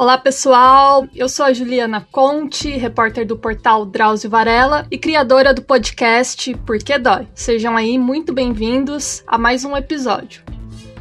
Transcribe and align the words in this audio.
Olá, 0.00 0.16
pessoal. 0.16 1.06
Eu 1.14 1.28
sou 1.28 1.44
a 1.44 1.52
Juliana 1.52 2.08
Conte, 2.10 2.70
repórter 2.70 3.26
do 3.26 3.36
portal 3.36 3.84
Drauzio 3.84 4.30
Varela 4.30 4.86
e 4.90 4.96
criadora 4.96 5.52
do 5.52 5.60
podcast 5.60 6.54
Por 6.64 6.78
que 6.78 6.98
Dói. 6.98 7.28
Sejam 7.34 7.76
aí 7.76 7.98
muito 7.98 8.32
bem-vindos 8.32 9.22
a 9.26 9.36
mais 9.36 9.62
um 9.62 9.76
episódio. 9.76 10.42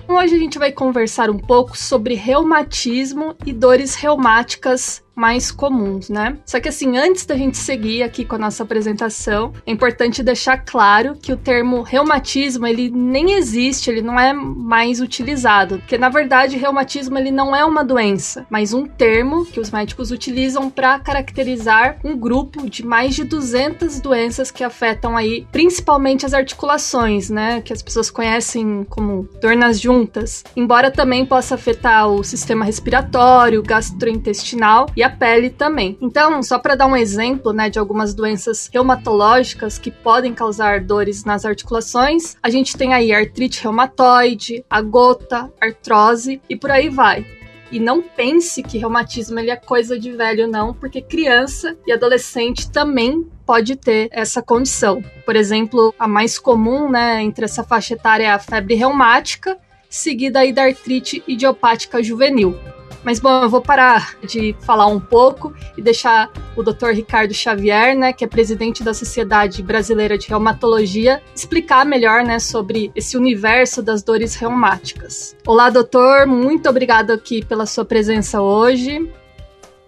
Hoje 0.05 0.35
a 0.35 0.37
gente 0.37 0.59
vai 0.59 0.73
conversar 0.73 1.29
um 1.29 1.37
pouco 1.37 1.77
sobre 1.77 2.13
reumatismo 2.13 3.37
e 3.45 3.53
dores 3.53 3.95
reumáticas 3.95 5.01
mais 5.19 5.51
comuns, 5.51 6.09
né? 6.09 6.37
Só 6.45 6.61
que 6.61 6.69
assim, 6.69 6.97
antes 6.97 7.25
da 7.25 7.35
gente 7.35 7.57
seguir 7.57 8.03
aqui 8.03 8.23
com 8.23 8.35
a 8.35 8.39
nossa 8.39 8.63
apresentação, 8.63 9.51
é 9.65 9.71
importante 9.71 10.23
deixar 10.23 10.59
claro 10.59 11.17
que 11.21 11.33
o 11.33 11.37
termo 11.37 11.81
reumatismo, 11.81 12.65
ele 12.65 12.89
nem 12.89 13.33
existe, 13.33 13.91
ele 13.91 14.01
não 14.01 14.17
é 14.17 14.31
mais 14.31 15.01
utilizado, 15.01 15.79
porque 15.79 15.97
na 15.97 16.07
verdade, 16.07 16.55
reumatismo 16.55 17.17
ele 17.17 17.31
não 17.31 17.53
é 17.53 17.65
uma 17.65 17.83
doença, 17.83 18.47
mas 18.49 18.73
um 18.73 18.85
termo 18.85 19.45
que 19.45 19.59
os 19.59 19.71
médicos 19.71 20.09
utilizam 20.09 20.69
para 20.69 20.97
caracterizar 20.99 21.97
um 22.01 22.17
grupo 22.17 22.69
de 22.69 22.85
mais 22.85 23.13
de 23.13 23.25
200 23.25 23.99
doenças 23.99 24.49
que 24.51 24.63
afetam 24.63 25.17
aí 25.17 25.45
principalmente 25.51 26.25
as 26.25 26.33
articulações, 26.33 27.29
né, 27.29 27.59
que 27.59 27.73
as 27.73 27.81
pessoas 27.81 28.09
conhecem 28.09 28.85
como 28.89 29.27
dor 29.41 29.57
nas 29.57 29.81
juntas, 29.81 30.45
embora 30.55 30.89
também 30.89 31.25
possa 31.25 31.55
afetar 31.55 32.07
o 32.07 32.23
sistema 32.23 32.63
respiratório, 32.63 33.61
gastrointestinal 33.61 34.87
e 34.95 35.03
a 35.03 35.08
a 35.09 35.11
pele 35.11 35.49
também. 35.49 35.97
Então, 35.99 36.41
só 36.43 36.59
para 36.59 36.75
dar 36.75 36.85
um 36.85 36.95
exemplo, 36.95 37.51
né, 37.51 37.69
de 37.69 37.79
algumas 37.79 38.13
doenças 38.13 38.69
reumatológicas 38.71 39.77
que 39.77 39.91
podem 39.91 40.33
causar 40.33 40.81
dores 40.81 41.25
nas 41.25 41.45
articulações, 41.45 42.37
a 42.41 42.49
gente 42.49 42.77
tem 42.77 42.93
aí 42.93 43.11
artrite 43.11 43.63
reumatoide, 43.63 44.63
a 44.69 44.81
gota, 44.81 45.51
artrose 45.59 46.41
e 46.47 46.55
por 46.55 46.71
aí 46.71 46.89
vai. 46.89 47.25
E 47.71 47.79
não 47.79 48.01
pense 48.01 48.63
que 48.63 48.79
reumatismo 48.79 49.39
ele 49.39 49.51
é 49.51 49.55
coisa 49.55 49.99
de 49.99 50.11
velho, 50.11 50.47
não, 50.47 50.73
porque 50.73 51.01
criança 51.01 51.77
e 51.85 51.91
adolescente 51.91 52.69
também 52.71 53.27
pode 53.45 53.75
ter 53.75 54.09
essa 54.11 54.41
condição. 54.41 55.03
Por 55.25 55.35
exemplo, 55.35 55.93
a 55.97 56.07
mais 56.07 56.39
comum, 56.39 56.89
né, 56.89 57.21
entre 57.21 57.45
essa 57.45 57.63
faixa 57.63 57.93
etária 57.93 58.25
é 58.25 58.31
a 58.31 58.39
febre 58.39 58.73
reumática, 58.73 59.57
seguida 59.87 60.39
aí 60.39 60.51
da 60.51 60.63
artrite 60.63 61.23
idiopática 61.27 62.01
juvenil. 62.01 62.55
Mas 63.03 63.19
bom, 63.19 63.43
eu 63.43 63.49
vou 63.49 63.61
parar 63.61 64.17
de 64.23 64.55
falar 64.59 64.87
um 64.87 64.99
pouco 64.99 65.53
e 65.77 65.81
deixar 65.81 66.31
o 66.55 66.63
Dr. 66.63 66.89
Ricardo 66.93 67.33
Xavier, 67.33 67.97
né, 67.97 68.11
que 68.11 68.25
é 68.25 68.27
presidente 68.27 68.83
da 68.83 68.93
Sociedade 68.93 69.63
Brasileira 69.63 70.17
de 70.17 70.27
Reumatologia, 70.27 71.21
explicar 71.33 71.85
melhor, 71.85 72.23
né, 72.23 72.39
sobre 72.39 72.91
esse 72.95 73.15
universo 73.15 73.81
das 73.81 74.03
dores 74.03 74.35
reumáticas. 74.35 75.35
Olá, 75.47 75.69
doutor, 75.69 76.27
muito 76.27 76.69
obrigado 76.69 77.11
aqui 77.11 77.43
pela 77.43 77.65
sua 77.65 77.85
presença 77.85 78.41
hoje. 78.41 79.09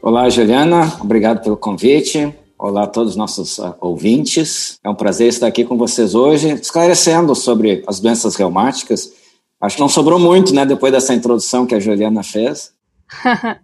Olá, 0.01 0.29
Juliana, 0.29 0.91
obrigado 1.01 1.43
pelo 1.43 1.57
convite. 1.57 2.33
Olá 2.57 2.83
a 2.83 2.87
todos 2.87 3.11
os 3.11 3.17
nossos 3.17 3.57
uh, 3.57 3.75
ouvintes. 3.81 4.77
É 4.83 4.89
um 4.89 4.95
prazer 4.95 5.27
estar 5.27 5.47
aqui 5.47 5.65
com 5.65 5.77
vocês 5.77 6.15
hoje, 6.15 6.53
esclarecendo 6.53 7.35
sobre 7.35 7.83
as 7.87 7.99
doenças 7.99 8.35
reumáticas. 8.35 9.11
Acho 9.59 9.75
que 9.75 9.81
não 9.81 9.89
sobrou 9.89 10.19
muito, 10.19 10.53
né, 10.53 10.65
depois 10.65 10.93
dessa 10.93 11.13
introdução 11.13 11.65
que 11.65 11.75
a 11.75 11.79
Juliana 11.79 12.23
fez. 12.23 12.71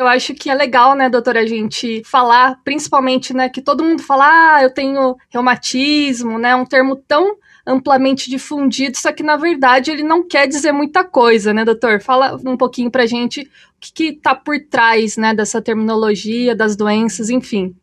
Eu 0.00 0.06
acho 0.06 0.32
que 0.32 0.48
é 0.48 0.54
legal, 0.54 0.94
né, 0.94 1.10
doutora, 1.10 1.40
a 1.40 1.46
gente 1.46 2.02
falar, 2.06 2.58
principalmente, 2.64 3.34
né, 3.34 3.50
que 3.50 3.60
todo 3.60 3.84
mundo 3.84 4.02
fala, 4.02 4.54
ah, 4.54 4.62
eu 4.62 4.72
tenho 4.72 5.14
reumatismo, 5.28 6.38
né, 6.38 6.56
um 6.56 6.64
termo 6.64 6.96
tão 6.96 7.36
amplamente 7.66 8.30
difundido, 8.30 8.96
só 8.96 9.12
que 9.12 9.22
na 9.22 9.36
verdade 9.36 9.90
ele 9.90 10.02
não 10.02 10.26
quer 10.26 10.46
dizer 10.48 10.72
muita 10.72 11.04
coisa, 11.04 11.52
né, 11.52 11.66
doutor? 11.66 12.00
Fala 12.00 12.40
um 12.46 12.56
pouquinho 12.56 12.90
pra 12.90 13.04
gente 13.04 13.42
o 13.42 13.46
que, 13.78 13.92
que 13.92 14.12
tá 14.14 14.34
por 14.34 14.58
trás, 14.70 15.18
né, 15.18 15.34
dessa 15.34 15.60
terminologia, 15.60 16.56
das 16.56 16.74
doenças, 16.76 17.28
enfim. 17.28 17.74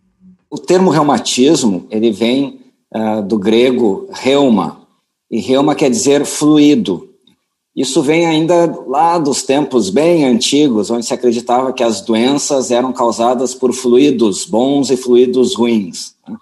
O 0.50 0.58
termo 0.58 0.90
reumatismo, 0.90 1.88
ele 1.92 2.12
vem 2.12 2.60
uh, 2.96 3.22
do 3.22 3.38
grego 3.38 4.10
reuma, 4.12 4.88
e 5.30 5.40
reuma 5.40 5.76
quer 5.76 5.92
dizer 5.92 6.26
fluido, 6.26 7.07
isso 7.78 8.02
vem 8.02 8.26
ainda 8.26 8.76
lá 8.88 9.20
dos 9.20 9.44
tempos 9.44 9.92
bem 9.92 10.26
antigos, 10.26 10.90
onde 10.90 11.06
se 11.06 11.14
acreditava 11.14 11.72
que 11.72 11.84
as 11.84 12.02
doenças 12.02 12.72
eram 12.72 12.92
causadas 12.92 13.54
por 13.54 13.72
fluidos 13.72 14.46
bons 14.48 14.90
e 14.90 14.98
fluidos 14.98 15.54
ruins. 15.54 16.16
Né? 16.28 16.36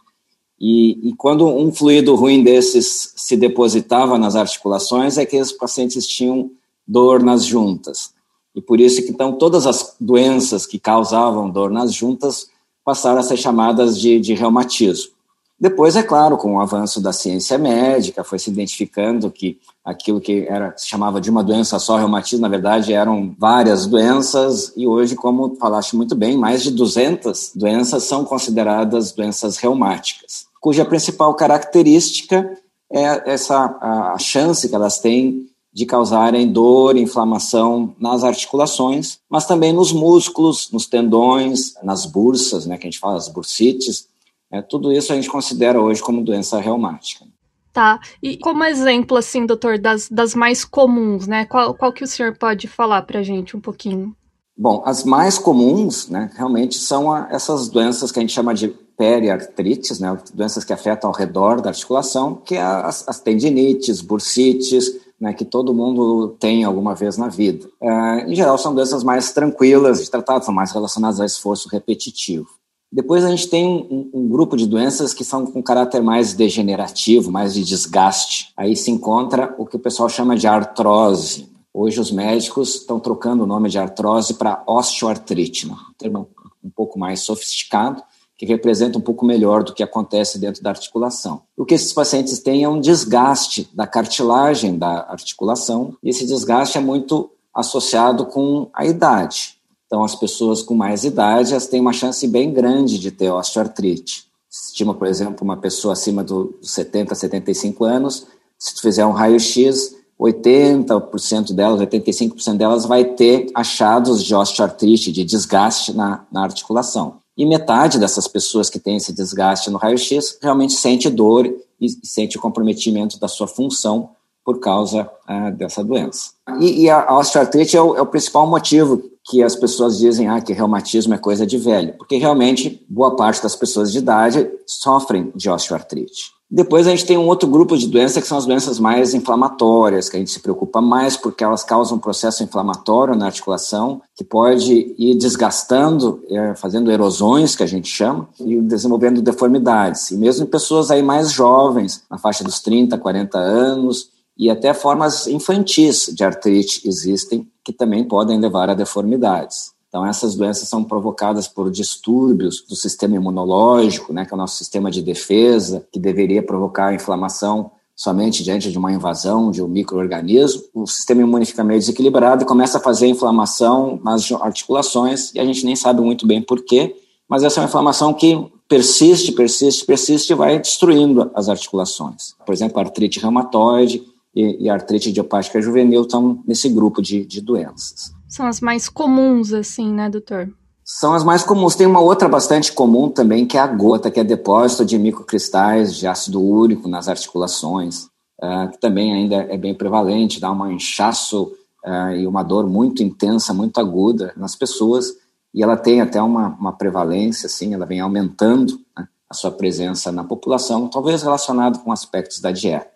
E, 0.58 1.10
e, 1.10 1.14
quando 1.18 1.46
um 1.46 1.74
fluido 1.74 2.16
ruim 2.16 2.42
desses 2.42 3.12
se 3.18 3.36
depositava 3.36 4.18
nas 4.18 4.38
articulações, 4.38 5.18
é 5.18 5.26
que 5.26 5.38
os 5.38 5.52
pacientes 5.52 6.08
tinham 6.08 6.52
dor 6.88 7.22
nas 7.22 7.44
juntas. 7.44 8.14
E 8.56 8.62
por 8.62 8.80
isso 8.80 9.04
que 9.04 9.12
então 9.12 9.34
todas 9.34 9.68
as 9.68 9.94
doenças 10.00 10.66
que 10.66 10.80
causavam 10.80 11.50
dor 11.50 11.70
nas 11.70 11.94
juntas 11.94 12.48
passaram 12.86 13.20
a 13.20 13.24
ser 13.24 13.36
chamadas 13.36 14.00
de, 14.00 14.22
de 14.22 14.34
reumatismo. 14.34 15.12
Depois, 15.60 15.96
é 15.96 16.04
claro, 16.04 16.38
com 16.38 16.56
o 16.56 16.60
avanço 16.60 17.00
da 17.00 17.14
ciência 17.14 17.58
médica, 17.58 18.26
foi 18.26 18.38
se 18.38 18.50
identificando 18.50 19.32
que 19.32 19.58
aquilo 19.86 20.20
que 20.20 20.46
era, 20.50 20.74
se 20.76 20.88
chamava 20.88 21.22
de 21.22 21.30
uma 21.30 21.44
doença 21.44 21.80
só, 21.80 21.96
reumatismo, 21.96 22.42
na 22.42 22.50
verdade 22.50 22.92
eram 22.92 23.34
várias 23.40 23.86
doenças, 23.86 24.74
e 24.76 24.86
hoje, 24.86 25.16
como 25.16 25.56
falaste 25.56 25.96
muito 25.96 26.14
bem, 26.14 26.38
mais 26.38 26.62
de 26.62 26.72
200 26.72 27.54
doenças 27.56 28.04
são 28.04 28.26
consideradas 28.26 29.14
doenças 29.14 29.56
reumáticas, 29.58 30.46
cuja 30.60 30.84
principal 30.84 31.34
característica 31.34 32.58
é 32.92 33.34
essa 33.34 33.78
a 33.82 34.18
chance 34.20 34.68
que 34.68 34.76
elas 34.76 35.00
têm 35.00 35.48
de 35.74 35.86
causarem 35.86 36.52
dor, 36.52 36.96
inflamação 36.96 37.94
nas 38.00 38.24
articulações, 38.24 39.20
mas 39.30 39.46
também 39.46 39.74
nos 39.74 39.92
músculos, 39.92 40.70
nos 40.72 40.86
tendões, 40.86 41.74
nas 41.84 42.06
bursas, 42.06 42.66
né, 42.66 42.78
que 42.78 42.88
a 42.88 42.90
gente 42.90 43.00
fala, 43.00 43.18
as 43.18 43.28
bursites, 43.28 44.08
é, 44.56 44.62
tudo 44.62 44.92
isso 44.92 45.12
a 45.12 45.16
gente 45.16 45.30
considera 45.30 45.82
hoje 45.82 46.02
como 46.02 46.24
doença 46.24 46.60
reumática. 46.60 47.26
Tá. 47.74 48.00
E 48.24 48.38
como 48.38 48.64
exemplo, 48.64 49.18
assim, 49.18 49.46
doutor, 49.46 49.78
das, 49.78 50.08
das 50.10 50.34
mais 50.34 50.64
comuns, 50.64 51.28
né? 51.28 51.46
Qual, 51.46 51.74
qual 51.74 51.92
que 51.92 52.06
o 52.06 52.08
senhor 52.08 52.38
pode 52.38 52.68
falar 52.70 53.02
para 53.02 53.20
a 53.20 53.24
gente 53.24 53.58
um 53.58 53.60
pouquinho? 53.60 54.16
Bom, 54.58 54.82
as 54.86 55.04
mais 55.04 55.38
comuns, 55.38 56.08
né, 56.08 56.30
realmente 56.34 56.78
são 56.78 57.12
a, 57.12 57.28
essas 57.30 57.68
doenças 57.68 58.10
que 58.10 58.20
a 58.20 58.22
gente 58.22 58.32
chama 58.32 58.54
de 58.54 58.70
periartrites, 58.98 60.00
né, 60.00 60.18
doenças 60.34 60.64
que 60.64 60.72
afetam 60.72 61.10
ao 61.10 61.16
redor 61.16 61.60
da 61.60 61.72
articulação, 61.72 62.36
que 62.36 62.56
é 62.56 62.62
as, 62.62 63.06
as 63.06 63.20
tendinites, 63.20 64.00
bursites, 64.00 64.90
né, 65.20 65.34
que 65.34 65.44
todo 65.44 65.74
mundo 65.74 66.38
tem 66.40 66.64
alguma 66.64 66.96
vez 66.96 67.18
na 67.18 67.28
vida. 67.28 67.68
É, 67.82 68.32
em 68.32 68.34
geral, 68.34 68.58
são 68.58 68.74
doenças 68.74 69.04
mais 69.04 69.34
tranquilas 69.34 70.02
de 70.02 70.10
tratar, 70.10 70.42
são 70.42 70.54
mais 70.54 70.72
relacionadas 70.72 71.20
ao 71.20 71.26
esforço 71.26 71.68
repetitivo. 71.68 72.48
Depois 72.92 73.26
a 73.26 73.30
gente 73.30 73.50
tem 73.50 73.68
um, 73.68 74.10
um, 74.14 74.28
grupo 74.28 74.56
de 74.56 74.68
doenças 74.68 75.14
que 75.14 75.24
são 75.24 75.46
com 75.46 75.62
caráter 75.62 76.02
mais 76.02 76.34
degenerativo, 76.34 77.32
mais 77.32 77.54
de 77.54 77.64
desgaste. 77.64 78.54
Aí 78.56 78.76
se 78.76 78.92
encontra 78.92 79.54
o 79.58 79.66
que 79.66 79.76
o 79.76 79.80
pessoal 79.80 80.08
chama 80.08 80.38
de 80.38 80.48
artrose. 80.48 81.50
Hoje 81.74 82.00
os 82.00 82.12
médicos 82.12 82.76
estão 82.76 83.00
trocando 83.00 83.44
o 83.44 83.48
nome 83.48 83.70
de 83.70 83.78
artrose 83.78 84.36
para 84.36 84.64
osteoartrite, 84.66 85.68
um 85.68 85.76
termo 85.98 86.30
um 86.64 86.70
pouco 86.70 86.98
mais 86.98 87.20
sofisticado, 87.20 88.02
que 88.38 88.46
representa 88.46 88.98
um 88.98 89.02
pouco 89.02 89.26
melhor 89.26 89.64
do 89.64 89.74
que 89.74 89.84
acontece 89.84 90.40
dentro 90.40 90.64
da 90.64 90.70
articulação. 90.70 91.42
O 91.56 91.66
que 91.66 91.74
esses 91.74 91.94
pacientes 91.94 92.40
têm 92.40 92.64
é 92.64 92.70
um 92.70 92.80
desgaste 92.80 93.70
da 93.74 93.86
cartilagem 93.86 94.78
da 94.78 95.06
articulação, 95.10 95.96
e 96.02 96.10
esse 96.10 96.26
desgaste 96.26 96.78
é 96.78 96.82
muito 96.82 97.30
associado 97.54 98.26
com 98.26 98.70
a 98.74 98.86
idade. 98.86 99.55
Então, 99.86 100.04
as 100.04 100.16
pessoas 100.16 100.62
com 100.62 100.74
mais 100.74 101.04
idade 101.04 101.52
elas 101.52 101.68
têm 101.68 101.80
uma 101.80 101.94
chance 101.94 102.28
bem 102.28 102.52
grande 102.52 103.00
de 103.00 103.12
ter 103.12 103.32
osteoartrite. 103.32 104.26
Estima, 104.50 104.94
por 104.94 105.08
exemplo, 105.08 105.44
uma 105.44 105.58
pessoa 105.58 105.94
acima 105.94 106.24
dos 106.24 106.50
70, 106.62 107.14
75 107.14 107.84
anos, 107.84 108.26
se 108.58 108.74
tu 108.74 108.82
fizer 108.82 109.06
um 109.06 109.12
raio-x, 109.12 109.96
80% 110.20 111.54
delas, 111.54 111.80
85% 111.82 112.58
delas 112.58 112.86
vai 112.86 113.04
ter 113.04 113.48
achados 113.54 114.24
de 114.24 114.34
osteoartrite, 114.34 115.12
de 115.12 115.24
desgaste 115.24 115.94
na, 115.94 116.26
na 116.32 116.44
articulação. 116.44 117.18
E 117.38 117.46
metade 117.46 118.00
dessas 118.00 118.28
pessoas 118.28 118.70
que 118.70 118.80
têm 118.80 118.96
esse 118.96 119.12
desgaste 119.12 119.70
no 119.70 119.78
raio-x 119.78 120.38
realmente 120.42 120.74
sente 120.74 121.10
dor 121.10 121.54
e 121.80 121.90
sente 122.06 122.38
o 122.38 122.42
comprometimento 122.42 123.20
da 123.20 123.28
sua 123.28 123.48
função 123.48 124.12
por 124.44 124.60
causa 124.60 125.10
ah, 125.28 125.50
dessa 125.50 125.84
doença. 125.84 126.30
E, 126.62 126.84
e, 126.84 126.90
a 126.90 127.18
osteoartrite 127.18 127.76
é 127.76 127.82
o, 127.82 127.96
é 127.98 128.02
o 128.02 128.06
principal 128.06 128.48
motivo 128.48 129.04
que 129.28 129.42
as 129.42 129.56
pessoas 129.56 129.98
dizem 129.98 130.28
ah, 130.28 130.40
que 130.40 130.54
reumatismo 130.54 131.14
é 131.14 131.18
coisa 131.18 131.46
de 131.46 131.58
velho, 131.58 131.94
porque 131.98 132.18
realmente 132.18 132.86
boa 132.88 133.16
parte 133.16 133.42
das 133.42 133.56
pessoas 133.56 133.92
de 133.92 133.98
idade 133.98 134.48
sofrem 134.68 135.32
de 135.36 135.50
osteoartrite. 135.50 136.36
Depois 136.50 136.86
a 136.86 136.92
gente 136.92 137.08
tem 137.08 137.18
um 137.18 137.28
outro 137.28 137.50
grupo 137.50 137.76
de 137.76 137.88
doenças 137.88 138.22
que 138.22 138.30
são 138.30 138.38
as 138.38 138.46
doenças 138.46 138.80
mais 138.80 139.16
inflamatórias, 139.16 140.08
que 140.08 140.16
a 140.16 140.20
gente 140.20 140.30
se 140.30 140.40
preocupa 140.40 140.80
mais 140.80 141.18
porque 141.18 141.44
elas 141.44 141.64
causam 141.64 141.98
um 141.98 142.00
processo 142.00 142.44
inflamatório 142.44 143.16
na 143.16 143.26
articulação 143.26 144.00
que 144.16 144.24
pode 144.24 144.94
ir 144.96 145.16
desgastando, 145.16 146.24
é, 146.30 146.54
fazendo 146.54 146.92
erosões, 146.92 147.56
que 147.56 147.64
a 147.64 147.68
gente 147.68 147.90
chama, 147.90 148.30
e 148.40 148.62
desenvolvendo 148.62 149.24
deformidades. 149.24 150.12
E 150.12 150.18
mesmo 150.18 150.46
em 150.46 150.50
pessoas 150.50 150.92
aí 150.92 151.02
mais 151.02 151.32
jovens, 151.32 152.04
na 152.10 152.20
faixa 152.20 152.44
dos 152.44 152.60
30, 152.60 152.96
40 152.96 153.40
anos, 153.40 154.10
e 154.38 154.50
até 154.50 154.72
formas 154.72 155.26
infantis 155.26 156.12
de 156.14 156.24
artrite 156.24 156.88
existem 156.88 157.48
que 157.66 157.74
também 157.74 158.04
podem 158.04 158.40
levar 158.40 158.70
a 158.70 158.76
deformidades. 158.76 159.74
Então, 159.90 160.06
essas 160.06 160.36
doenças 160.36 160.70
são 160.70 160.84
provocadas 160.84 161.48
por 161.48 161.72
distúrbios 161.72 162.64
do 162.68 162.76
sistema 162.76 163.16
imunológico, 163.16 164.14
né, 164.14 164.26
que 164.26 164.34
é 164.34 164.36
o 164.36 164.38
nosso 164.38 164.58
sistema 164.58 164.92
de 164.92 165.02
defesa, 165.02 165.88
que 165.92 166.00
deveria 166.00 166.44
provocar 166.44 166.94
inflamação 166.94 167.72
somente 167.96 168.44
diante 168.44 168.72
de 168.72 168.78
uma 168.78 168.92
invasão 168.92 169.50
de 169.50 169.64
um 169.64 169.68
microorganismo. 169.68 170.64
O 170.74 170.86
sistema 170.86 171.22
imune 171.22 171.46
fica 171.46 171.64
meio 171.64 171.80
desequilibrado 171.80 172.44
e 172.44 172.46
começa 172.46 172.78
a 172.78 172.82
fazer 172.82 173.08
inflamação 173.08 174.00
nas 174.04 174.30
articulações, 174.34 175.34
e 175.34 175.40
a 175.40 175.46
gente 175.46 175.66
nem 175.66 175.76
sabe 175.76 176.02
muito 176.02 176.28
bem 176.28 176.42
por 176.42 176.64
quê, 176.64 176.96
mas 177.28 177.44
essa 177.44 177.60
é 177.60 177.64
uma 177.64 177.70
inflamação 177.70 178.14
que 178.14 178.52
persiste, 178.68 179.32
persiste, 179.32 179.86
persiste 179.86 180.34
e 180.34 180.36
vai 180.36 180.60
destruindo 180.60 181.32
as 181.34 181.48
articulações. 181.48 182.36
Por 182.46 182.54
exemplo, 182.54 182.80
artrite 182.80 183.20
reumatoide 183.20 184.04
e, 184.36 184.70
a 184.70 184.74
artrite 184.74 185.10
idiopática 185.10 185.62
juvenil 185.62 186.02
estão 186.02 186.44
nesse 186.46 186.68
grupo 186.68 187.02
de, 187.02 187.26
de 187.26 187.40
doenças. 187.40 188.14
São 188.28 188.46
as 188.46 188.60
mais 188.60 188.90
comuns, 188.90 189.54
assim, 189.54 189.94
né, 189.94 190.10
doutor? 190.10 190.50
São 190.84 191.14
as 191.14 191.24
mais 191.24 191.44
comuns. 191.44 191.76
Tem 191.76 191.88
uma 191.88 192.02
outra 192.02 192.28
bastante 192.28 192.74
comum 192.74 193.10
também, 193.10 193.46
que 193.46 193.58
é 193.58 193.62
a 193.62 193.68
gota, 193.68 194.12
que 194.12 194.20
é 194.20 194.24
depósito 194.24 194.84
de 194.84 195.00
microcristais 195.00 195.96
de 195.96 196.06
ácido 196.06 196.42
úrico 196.42 196.90
nas 196.90 197.08
articulações, 197.08 198.04
uh, 198.44 198.70
que 198.72 198.80
também 198.80 199.14
ainda 199.14 199.36
é 199.36 199.58
bem 199.58 199.74
prevalente, 199.74 200.40
dá 200.40 200.52
um 200.52 200.72
inchaço 200.72 201.54
uh, 201.86 202.12
e 202.16 202.28
uma 202.28 202.44
dor 202.44 202.68
muito 202.68 203.02
intensa, 203.02 203.54
muito 203.54 203.80
aguda 203.80 204.34
nas 204.36 204.56
pessoas, 204.56 205.14
e 205.54 205.64
ela 205.64 205.78
tem 205.78 206.02
até 206.02 206.22
uma, 206.22 206.50
uma 206.50 206.74
prevalência, 206.74 207.48
assim, 207.48 207.74
ela 207.74 207.86
vem 207.86 208.02
aumentando 208.02 208.78
né, 208.98 209.08
a 209.30 209.34
sua 209.34 209.52
presença 209.52 210.12
na 210.12 210.24
população, 210.24 210.90
talvez 210.90 211.24
relacionado 211.24 211.80
com 211.80 211.92
aspectos 211.92 212.42
da 212.42 212.52
dieta. 212.52 212.95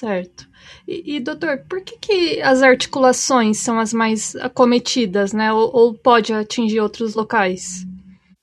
Certo. 0.00 0.48
E, 0.88 1.16
e, 1.16 1.20
doutor, 1.20 1.58
por 1.68 1.82
que, 1.82 1.98
que 1.98 2.40
as 2.40 2.62
articulações 2.62 3.58
são 3.58 3.78
as 3.78 3.92
mais 3.92 4.34
acometidas, 4.36 5.34
né? 5.34 5.52
Ou, 5.52 5.70
ou, 5.70 5.94
pode 5.94 6.32
atingir 6.32 6.80
outros 6.80 7.14
locais? 7.14 7.86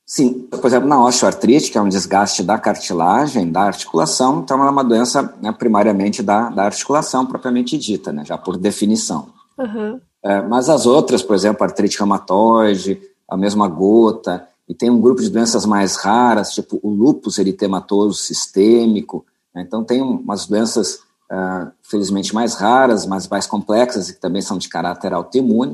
Sim, 0.06 0.48
por 0.52 0.68
exemplo, 0.68 0.88
na 0.88 1.04
osteoartrite, 1.04 1.72
que 1.72 1.78
é 1.78 1.82
um 1.82 1.90
desgaste 1.90 2.44
da 2.44 2.60
cartilagem, 2.60 3.52
da 3.52 3.64
articulação, 3.64 4.42
então 4.42 4.58
ela 4.58 4.68
é 4.68 4.72
uma 4.72 4.84
doença 4.84 5.36
né, 5.42 5.52
primariamente 5.52 6.22
da, 6.22 6.50
da 6.50 6.64
articulação 6.64 7.26
propriamente 7.26 7.76
dita, 7.76 8.12
né? 8.12 8.24
Já 8.24 8.38
por 8.38 8.56
definição. 8.56 9.30
Uhum. 9.58 10.00
É, 10.24 10.40
mas 10.44 10.70
as 10.70 10.86
outras, 10.86 11.24
por 11.24 11.36
exemplo, 11.36 11.64
artrite 11.64 11.98
reumatoide, 11.98 13.02
a 13.28 13.36
mesma 13.36 13.68
gota, 13.68 14.48
e 14.70 14.76
tem 14.76 14.92
um 14.92 15.02
grupo 15.02 15.24
de 15.24 15.30
doenças 15.30 15.66
mais 15.66 15.96
raras, 15.96 16.54
tipo 16.54 16.80
o 16.84 16.90
lúpus 16.90 17.40
eritematoso 17.40 18.14
sistêmico, 18.14 19.26
né? 19.56 19.64
então 19.66 19.84
tem 19.84 20.04
umas 20.04 20.46
doenças 20.46 21.07
uh, 21.32 21.72
felizmente 21.84 22.34
mais 22.34 22.56
raras, 22.56 23.06
mas 23.06 23.28
mais 23.28 23.48
complexas 23.48 24.10
e 24.10 24.14
que 24.14 24.20
também 24.20 24.42
são 24.42 24.58
de 24.58 24.70
caráter 24.70 25.14
autoimune, 25.14 25.74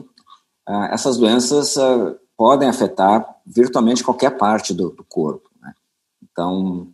uh, 0.68 0.86
essas 0.92 1.18
doenças 1.18 1.76
uh, 1.76 2.16
podem 2.38 2.70
afetar 2.70 3.26
virtualmente 3.46 4.04
qualquer 4.04 4.38
parte 4.38 4.74
do, 4.74 4.90
do 4.90 5.04
corpo. 5.04 5.50
Né? 5.62 5.74
Então, 6.22 6.88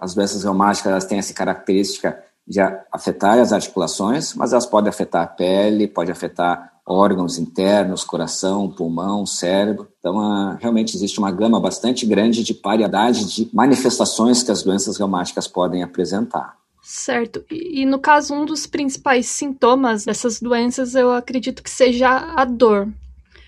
as 0.00 0.14
doenças 0.14 0.42
reumáticas 0.42 0.90
elas 0.90 1.04
têm 1.06 1.18
essa 1.18 1.32
característica 1.32 2.22
de 2.46 2.60
afetar 2.92 3.38
as 3.38 3.52
articulações, 3.52 4.34
mas 4.34 4.52
elas 4.52 4.66
podem 4.66 4.90
afetar 4.90 5.22
a 5.22 5.26
pele, 5.26 5.86
pode 5.86 6.10
afetar 6.10 6.80
órgãos 6.84 7.38
internos, 7.38 8.04
coração, 8.04 8.68
pulmão, 8.68 9.24
cérebro. 9.24 9.88
Então, 9.98 10.56
realmente 10.60 10.96
existe 10.96 11.18
uma 11.18 11.30
gama 11.30 11.60
bastante 11.60 12.04
grande 12.04 12.42
de 12.42 12.60
variedade 12.62 13.24
de 13.32 13.48
manifestações 13.54 14.42
que 14.42 14.50
as 14.50 14.62
doenças 14.62 14.96
reumáticas 14.96 15.46
podem 15.46 15.82
apresentar. 15.82 16.59
Certo. 16.92 17.44
E, 17.48 17.82
e, 17.82 17.86
no 17.86 18.00
caso, 18.00 18.34
um 18.34 18.44
dos 18.44 18.66
principais 18.66 19.26
sintomas 19.26 20.04
dessas 20.04 20.40
doenças 20.40 20.96
eu 20.96 21.12
acredito 21.12 21.62
que 21.62 21.70
seja 21.70 22.08
a 22.34 22.44
dor. 22.44 22.88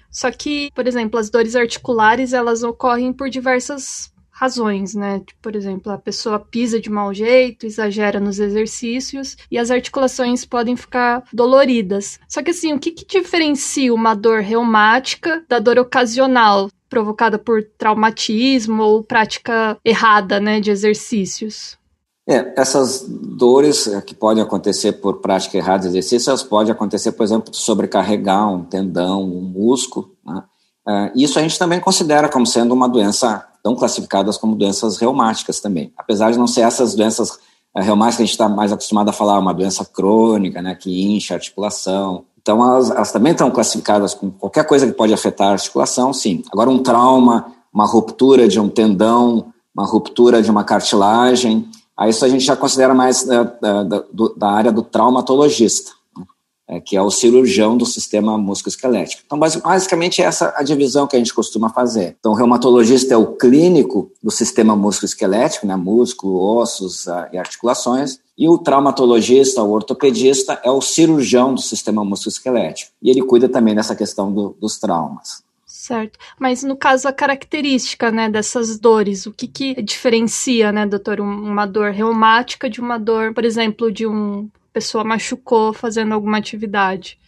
Só 0.09 0.31
que, 0.31 0.71
por 0.73 0.87
exemplo, 0.87 1.19
as 1.19 1.29
dores 1.29 1.57
articulares 1.57 2.33
elas 2.33 2.63
ocorrem 2.63 3.13
por 3.13 3.29
diversas 3.29 4.13
razões, 4.31 4.95
né? 4.95 5.23
Por 5.43 5.57
exemplo, 5.57 5.91
a 5.91 5.99
pessoa 5.99 6.39
pisa 6.39 6.81
de 6.81 6.89
mau 6.89 7.13
jeito, 7.13 7.67
exagera 7.67 8.21
nos 8.21 8.39
exercícios 8.39 9.37
e 9.51 9.59
as 9.59 9.73
articulações 9.73 10.45
podem 10.45 10.77
ficar 10.77 11.25
doloridas. 11.33 12.21
Só 12.29 12.45
que 12.45 12.51
assim, 12.53 12.73
o 12.73 12.79
que, 12.79 12.93
que 12.93 13.05
diferencia 13.05 13.93
uma 13.93 14.15
dor 14.15 14.41
reumática 14.41 15.45
da 15.49 15.59
dor 15.59 15.79
ocasional? 15.81 16.71
provocada 16.89 17.39
por 17.39 17.63
traumatismo 17.79 18.83
ou 18.83 19.03
prática 19.03 19.79
errada, 19.83 20.39
né, 20.39 20.61
de 20.61 20.71
exercícios. 20.71 21.79
É, 22.29 22.61
essas 22.61 23.05
dores 23.09 23.89
é, 23.89 24.01
que 24.01 24.15
podem 24.15 24.43
acontecer 24.43 24.93
por 24.93 25.21
prática 25.21 25.57
errada 25.57 25.83
de 25.83 25.89
exercício, 25.89 26.31
elas 26.31 26.43
podem 26.43 26.73
acontecer, 26.73 27.13
por 27.13 27.25
exemplo, 27.25 27.53
sobrecarregar 27.53 28.49
um 28.49 28.65
tendão, 28.65 29.25
um 29.25 29.41
músculo. 29.41 30.13
Né? 30.25 30.43
É, 30.89 31.13
isso 31.17 31.39
a 31.39 31.43
gente 31.43 31.59
também 31.59 31.81
considera 31.81 32.29
como 32.29 32.47
sendo 32.47 32.73
uma 32.73 32.89
doença, 32.89 33.45
tão 33.63 33.75
classificadas 33.75 34.37
como 34.37 34.55
doenças 34.55 34.99
reumáticas 34.99 35.59
também. 35.59 35.93
Apesar 35.99 36.31
de 36.31 36.39
não 36.39 36.47
ser 36.47 36.61
essas 36.61 36.95
doenças 36.95 37.39
é, 37.75 37.83
reumáticas 37.83 38.17
que 38.17 38.23
a 38.23 38.27
gente 38.27 38.35
está 38.35 38.49
mais 38.49 38.73
acostumado 38.73 39.09
a 39.09 39.13
falar, 39.13 39.41
uma 39.41 39.55
doença 39.55 39.85
crônica, 39.85 40.63
né, 40.63 40.77
que 40.77 41.03
incha 41.03 41.35
a 41.35 41.39
articulação. 41.39 42.25
Então, 42.41 42.63
elas, 42.65 42.91
elas 42.91 43.11
também 43.11 43.33
estão 43.33 43.51
classificadas 43.51 44.15
com 44.15 44.31
qualquer 44.31 44.65
coisa 44.65 44.87
que 44.87 44.93
pode 44.93 45.13
afetar 45.13 45.49
a 45.49 45.53
articulação, 45.53 46.13
sim. 46.13 46.45
Agora, 46.53 46.71
um 46.71 46.79
trauma, 46.79 47.53
uma 47.73 47.87
ruptura 47.87 48.47
de 48.47 48.61
um 48.61 48.69
tendão, 48.69 49.53
uma 49.75 49.87
ruptura 49.87 50.41
de 50.41 50.51
uma 50.51 50.63
cartilagem, 50.63 51.69
Aí 52.03 52.11
isso 52.11 52.25
a 52.25 52.29
gente 52.29 52.45
já 52.45 52.57
considera 52.57 52.93
mais 52.93 53.23
da, 53.23 53.45
da, 53.45 54.05
da 54.37 54.51
área 54.51 54.73
do 54.73 54.83
traumatologista, 54.83 55.93
né? 56.19 56.25
é, 56.67 56.81
que 56.81 56.97
é 56.97 57.01
o 57.01 57.13
cirurgião 57.13 57.77
do 57.77 57.87
sistema 57.87 58.37
musculoesquelético. 58.37 59.23
Então, 59.25 59.39
basicamente, 59.39 60.21
essa 60.21 60.47
é 60.47 60.55
a 60.57 60.65
divisão 60.65 61.07
que 61.07 61.15
a 61.15 61.19
gente 61.21 61.33
costuma 61.33 61.71
fazer. 61.71 62.17
Então, 62.19 62.33
o 62.33 62.35
reumatologista 62.35 63.15
é 63.15 63.17
o 63.17 63.37
clínico 63.37 64.11
do 64.21 64.33
sistema 64.33 64.75
musculoesquelético, 64.75 65.65
né? 65.65 65.77
músculo, 65.77 66.41
ossos 66.59 67.07
uh, 67.07 67.29
e 67.33 67.39
articulações, 67.39 68.19
e 68.37 68.49
o 68.49 68.59
traumatologista, 68.59 69.63
o 69.63 69.71
ortopedista, 69.71 70.61
é 70.65 70.73
o 70.73 70.81
cirurgião 70.81 71.55
do 71.55 71.61
sistema 71.61 72.05
musculoesquelético. 72.05 72.91
E 73.01 73.11
ele 73.11 73.23
cuida 73.23 73.49
também 73.49 73.77
dessa 73.77 73.95
questão 73.95 74.33
do, 74.33 74.57
dos 74.61 74.77
traumas. 74.77 75.45
Certo. 75.83 76.17
Mas 76.39 76.63
no 76.63 76.77
caso, 76.77 77.09
a 77.09 77.13
característica, 77.13 78.09
né, 78.13 78.31
dessas 78.31 78.79
dores, 78.79 79.27
o 79.27 79.33
que 79.33 79.49
que 79.49 79.83
diferencia, 79.83 80.71
né, 80.71 80.87
doutor, 80.87 81.19
uma 81.19 81.67
dor 81.67 81.91
reumática 81.91 82.71
de 82.71 82.81
uma 82.81 82.97
dor, 82.97 83.35
por 83.35 83.45
exemplo, 83.45 83.91
de 83.91 84.07
uma 84.07 84.47
pessoa 84.73 85.03
machucou 85.03 85.73
fazendo 85.73 86.15
alguma 86.15 86.39
atividade? 86.39 87.19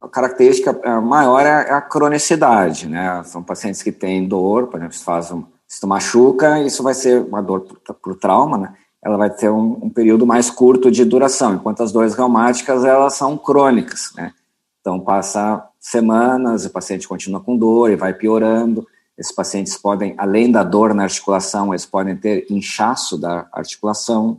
A 0.00 0.06
característica 0.06 0.78
é, 0.84 1.00
maior 1.00 1.40
é 1.40 1.72
a 1.72 1.80
cronicidade, 1.80 2.86
né? 2.86 3.20
São 3.24 3.42
pacientes 3.42 3.82
que 3.82 3.90
têm 3.90 4.28
dor, 4.28 4.68
por 4.68 4.78
exemplo, 4.78 4.94
se 4.94 5.04
faz 5.04 5.32
um, 5.32 5.42
se 5.66 5.80
tu 5.80 5.88
machuca, 5.88 6.62
isso 6.62 6.84
vai 6.84 6.94
ser 6.94 7.22
uma 7.22 7.42
dor 7.42 7.62
por, 7.62 7.94
por 7.94 8.14
trauma, 8.14 8.58
né? 8.58 8.74
Ela 9.02 9.16
vai 9.16 9.28
ter 9.28 9.50
um, 9.50 9.76
um, 9.82 9.90
período 9.90 10.24
mais 10.24 10.50
curto 10.50 10.88
de 10.88 11.04
duração, 11.04 11.54
enquanto 11.54 11.82
as 11.82 11.90
dores 11.90 12.14
reumáticas 12.14 12.84
elas 12.84 13.14
são 13.14 13.36
crônicas, 13.36 14.12
né? 14.14 14.32
Então 14.80 15.00
passa 15.00 15.66
semanas, 15.78 16.64
o 16.64 16.70
paciente 16.70 17.06
continua 17.06 17.40
com 17.40 17.56
dor 17.56 17.90
e 17.90 17.96
vai 17.96 18.14
piorando. 18.14 18.86
Esses 19.16 19.32
pacientes 19.32 19.76
podem, 19.76 20.14
além 20.16 20.50
da 20.50 20.62
dor 20.62 20.94
na 20.94 21.02
articulação, 21.02 21.72
eles 21.72 21.84
podem 21.84 22.16
ter 22.16 22.46
inchaço 22.50 23.18
da 23.18 23.48
articulação. 23.52 24.38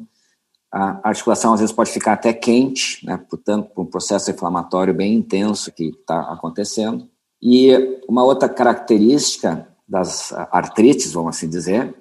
A 0.71 1.09
articulação 1.09 1.53
às 1.53 1.59
vezes 1.59 1.75
pode 1.75 1.91
ficar 1.91 2.13
até 2.13 2.31
quente, 2.31 3.05
né, 3.05 3.17
portanto, 3.29 3.69
por 3.73 3.81
um 3.81 3.85
processo 3.85 4.31
inflamatório 4.31 4.93
bem 4.93 5.15
intenso 5.15 5.71
que 5.71 5.89
está 5.89 6.21
acontecendo. 6.31 7.09
E 7.41 7.99
uma 8.07 8.23
outra 8.23 8.47
característica 8.47 9.67
das 9.87 10.31
artrites, 10.51 11.11
vamos 11.11 11.35
assim 11.35 11.49
dizer, 11.49 11.93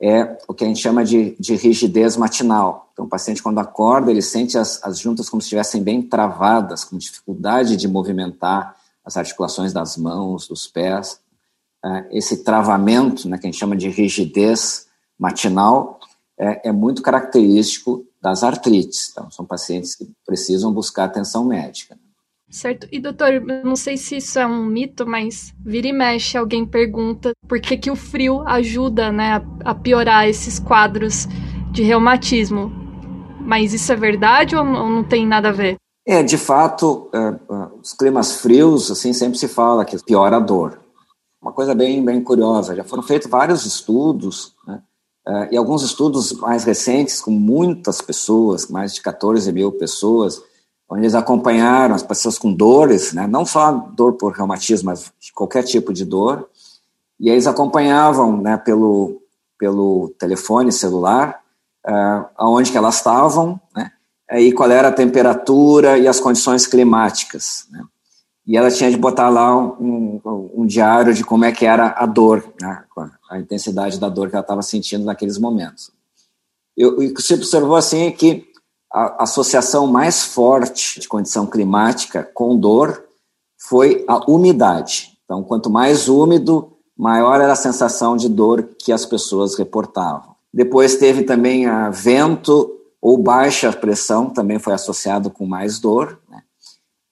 é 0.00 0.38
o 0.46 0.54
que 0.54 0.64
a 0.64 0.66
gente 0.66 0.80
chama 0.80 1.04
de, 1.04 1.36
de 1.38 1.56
rigidez 1.56 2.16
matinal. 2.16 2.90
Então, 2.92 3.04
o 3.04 3.08
paciente, 3.08 3.42
quando 3.42 3.58
acorda, 3.58 4.10
ele 4.10 4.22
sente 4.22 4.56
as, 4.56 4.82
as 4.82 4.98
juntas 4.98 5.28
como 5.28 5.42
se 5.42 5.46
estivessem 5.46 5.82
bem 5.82 6.02
travadas, 6.02 6.84
com 6.84 6.96
dificuldade 6.96 7.76
de 7.76 7.88
movimentar 7.88 8.76
as 9.04 9.16
articulações 9.16 9.72
das 9.72 9.96
mãos, 9.96 10.46
dos 10.46 10.66
pés. 10.66 11.20
É, 11.84 12.06
esse 12.12 12.44
travamento, 12.44 13.28
né, 13.28 13.38
que 13.38 13.46
a 13.46 13.50
gente 13.50 13.58
chama 13.58 13.76
de 13.76 13.88
rigidez 13.88 14.86
matinal, 15.18 15.98
é, 16.38 16.68
é 16.68 16.72
muito 16.72 17.02
característico 17.02 18.04
das 18.22 18.44
artrites. 18.44 19.10
Então, 19.10 19.30
são 19.30 19.44
pacientes 19.44 19.96
que 19.96 20.08
precisam 20.24 20.72
buscar 20.72 21.04
atenção 21.04 21.44
médica. 21.44 21.98
Certo. 22.50 22.88
E 22.90 22.98
doutor, 22.98 23.42
não 23.62 23.76
sei 23.76 23.96
se 23.96 24.16
isso 24.16 24.38
é 24.38 24.46
um 24.46 24.64
mito, 24.64 25.06
mas 25.06 25.52
vira 25.60 25.88
e 25.88 25.92
mexe, 25.92 26.38
alguém 26.38 26.64
pergunta 26.64 27.32
por 27.46 27.60
que, 27.60 27.76
que 27.76 27.90
o 27.90 27.96
frio 27.96 28.40
ajuda 28.46 29.12
né, 29.12 29.42
a, 29.64 29.74
piorar 29.74 30.26
esses 30.26 30.58
quadros 30.58 31.26
de 31.70 31.82
reumatismo. 31.82 32.72
Mas 33.40 33.74
isso 33.74 33.92
é 33.92 33.96
verdade 33.96 34.56
ou 34.56 34.64
não, 34.64 34.84
ou 34.84 34.90
não 34.90 35.04
tem 35.04 35.26
nada 35.26 35.50
a 35.50 35.52
ver? 35.52 35.76
É, 36.06 36.22
de 36.22 36.38
fato, 36.38 37.10
é, 37.12 37.18
é, 37.18 37.68
os 37.82 37.92
climas 37.92 38.40
frios, 38.40 38.90
assim, 38.90 39.12
sempre 39.12 39.38
se 39.38 39.46
fala 39.46 39.84
que 39.84 40.02
piora 40.02 40.36
a 40.36 40.40
dor. 40.40 40.80
Uma 41.40 41.52
coisa 41.52 41.74
bem, 41.74 42.02
bem 42.02 42.22
curiosa, 42.22 42.74
já 42.74 42.82
foram 42.82 43.02
feitos 43.02 43.28
vários 43.28 43.66
estudos, 43.66 44.54
né, 44.66 44.80
é, 45.26 45.48
e 45.52 45.56
alguns 45.58 45.82
estudos 45.82 46.32
mais 46.32 46.64
recentes, 46.64 47.20
com 47.20 47.30
muitas 47.30 48.00
pessoas, 48.00 48.68
mais 48.68 48.94
de 48.94 49.02
14 49.02 49.52
mil 49.52 49.70
pessoas, 49.72 50.42
onde 50.88 51.02
eles 51.02 51.14
acompanharam 51.14 51.94
as 51.94 52.02
pessoas 52.02 52.38
com 52.38 52.52
dores, 52.52 53.12
né, 53.12 53.26
não 53.26 53.44
só 53.44 53.72
dor 53.72 54.14
por 54.14 54.32
reumatismo, 54.32 54.86
mas 54.86 55.12
qualquer 55.34 55.62
tipo 55.62 55.92
de 55.92 56.04
dor, 56.04 56.48
e 57.20 57.28
eles 57.28 57.46
acompanhavam 57.46 58.40
né, 58.40 58.56
pelo, 58.56 59.20
pelo 59.58 60.14
telefone 60.18 60.72
celular 60.72 61.40
uh, 61.86 62.26
aonde 62.36 62.70
que 62.70 62.78
elas 62.78 62.96
estavam, 62.96 63.60
né, 63.76 63.90
e 64.32 64.52
qual 64.52 64.70
era 64.70 64.88
a 64.88 64.92
temperatura 64.92 65.98
e 65.98 66.08
as 66.08 66.20
condições 66.20 66.66
climáticas. 66.66 67.66
Né. 67.70 67.82
E 68.46 68.56
ela 68.56 68.70
tinha 68.70 68.90
de 68.90 68.96
botar 68.96 69.28
lá 69.28 69.54
um, 69.56 70.20
um, 70.54 70.66
diário 70.66 71.12
de 71.12 71.22
como 71.22 71.44
é 71.44 71.52
que 71.52 71.66
era 71.66 71.94
a 71.98 72.06
dor, 72.06 72.42
né, 72.60 72.84
a 73.30 73.38
intensidade 73.38 74.00
da 74.00 74.08
dor 74.08 74.30
que 74.30 74.36
ela 74.36 74.42
estava 74.42 74.62
sentindo 74.62 75.04
naqueles 75.04 75.38
momentos. 75.38 75.90
Eu, 76.74 76.90
o 76.90 77.14
que 77.14 77.20
se 77.20 77.34
observou 77.34 77.76
assim 77.76 78.06
é 78.06 78.10
que 78.12 78.47
a 78.92 79.22
associação 79.22 79.86
mais 79.86 80.24
forte 80.24 81.00
de 81.00 81.08
condição 81.08 81.46
climática 81.46 82.28
com 82.34 82.56
dor 82.56 83.04
foi 83.58 84.04
a 84.08 84.30
umidade. 84.30 85.18
Então, 85.24 85.42
quanto 85.42 85.68
mais 85.68 86.08
úmido, 86.08 86.72
maior 86.96 87.40
era 87.40 87.52
a 87.52 87.56
sensação 87.56 88.16
de 88.16 88.28
dor 88.28 88.66
que 88.78 88.92
as 88.92 89.04
pessoas 89.04 89.56
reportavam. 89.56 90.36
Depois 90.52 90.96
teve 90.96 91.22
também 91.22 91.66
a 91.66 91.90
vento 91.90 92.74
ou 93.00 93.18
baixa 93.18 93.72
pressão, 93.72 94.30
também 94.30 94.58
foi 94.58 94.72
associado 94.72 95.30
com 95.30 95.46
mais 95.46 95.78
dor. 95.78 96.18
Né? 96.28 96.42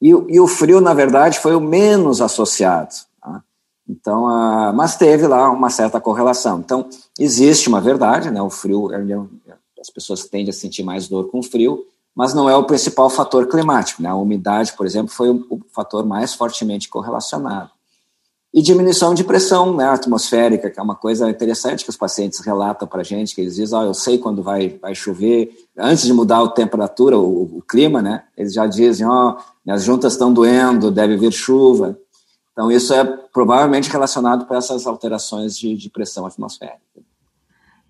E, 0.01 0.09
e, 0.09 0.41
o 0.41 0.47
frio, 0.47 0.81
na 0.81 0.95
verdade, 0.95 1.39
foi 1.39 1.55
o 1.55 1.61
menos 1.61 2.21
associado. 2.21 2.95
Tá? 3.21 3.43
Então, 3.89 4.25
uh, 4.25 4.75
mas 4.75 4.97
teve 4.97 5.27
lá 5.27 5.51
uma 5.51 5.71
certa 5.71 6.01
correlação. 6.01 6.59
Então, 6.59 6.89
existe 7.19 7.69
uma 7.69 7.81
verdade, 7.81 8.31
né? 8.31 8.41
o 8.41 8.51
frio 8.51 8.93
é 8.93 8.99
as 9.87 9.91
pessoas 9.91 10.25
tendem 10.25 10.51
a 10.51 10.53
sentir 10.53 10.83
mais 10.83 11.07
dor 11.07 11.31
com 11.31 11.43
frio, 11.43 11.87
mas 12.15 12.35
não 12.35 12.51
é 12.51 12.57
o 12.57 12.65
principal 12.65 13.09
fator 13.09 13.47
climático. 13.47 14.03
Né? 14.03 14.09
A 14.09 14.17
umidade, 14.17 14.73
por 14.73 14.85
exemplo, 14.85 15.13
foi 15.13 15.31
o, 15.31 15.47
o 15.49 15.61
fator 15.73 16.05
mais 16.05 16.35
fortemente 16.35 16.89
correlacionado. 16.89 17.71
E 18.53 18.63
diminuição 18.63 19.13
de 19.15 19.23
pressão 19.23 19.77
né, 19.77 19.85
atmosférica, 19.85 20.71
que 20.71 20.81
é 20.81 20.83
uma 20.83 20.95
coisa 20.95 21.29
interessante 21.29 21.85
que 21.85 21.91
os 21.91 21.97
pacientes 21.97 22.41
relatam 22.41 22.89
para 22.89 23.03
a 23.03 23.05
gente, 23.05 23.35
que 23.35 23.43
eles 23.43 23.57
dizem, 23.57 23.79
oh, 23.79 23.83
eu 23.83 23.95
sei 23.95 24.17
quando 24.17 24.43
vai, 24.43 24.71
vai 24.81 24.95
chover, 24.95 25.55
antes 25.77 26.05
de 26.05 26.13
mudar 26.13 26.43
a 26.43 26.49
temperatura, 26.49 27.19
o, 27.19 27.59
o 27.59 27.63
clima, 27.63 28.01
né, 28.01 28.25
eles 28.35 28.55
já 28.55 28.67
dizem, 28.67 29.07
ó, 29.07 29.33
oh, 29.33 29.43
minhas 29.65 29.85
juntas 29.85 30.15
estão 30.15 30.33
doendo, 30.33 30.91
deve 30.91 31.19
vir 31.19 31.33
chuva. 31.33 31.99
Então, 32.53 32.73
isso 32.73 32.95
é 32.95 33.05
provavelmente 33.05 33.91
relacionado 33.91 34.47
com 34.47 34.55
essas 34.55 34.87
alterações 34.87 35.59
de, 35.59 35.77
de 35.77 35.91
pressão 35.91 36.25
atmosférica. 36.25 36.86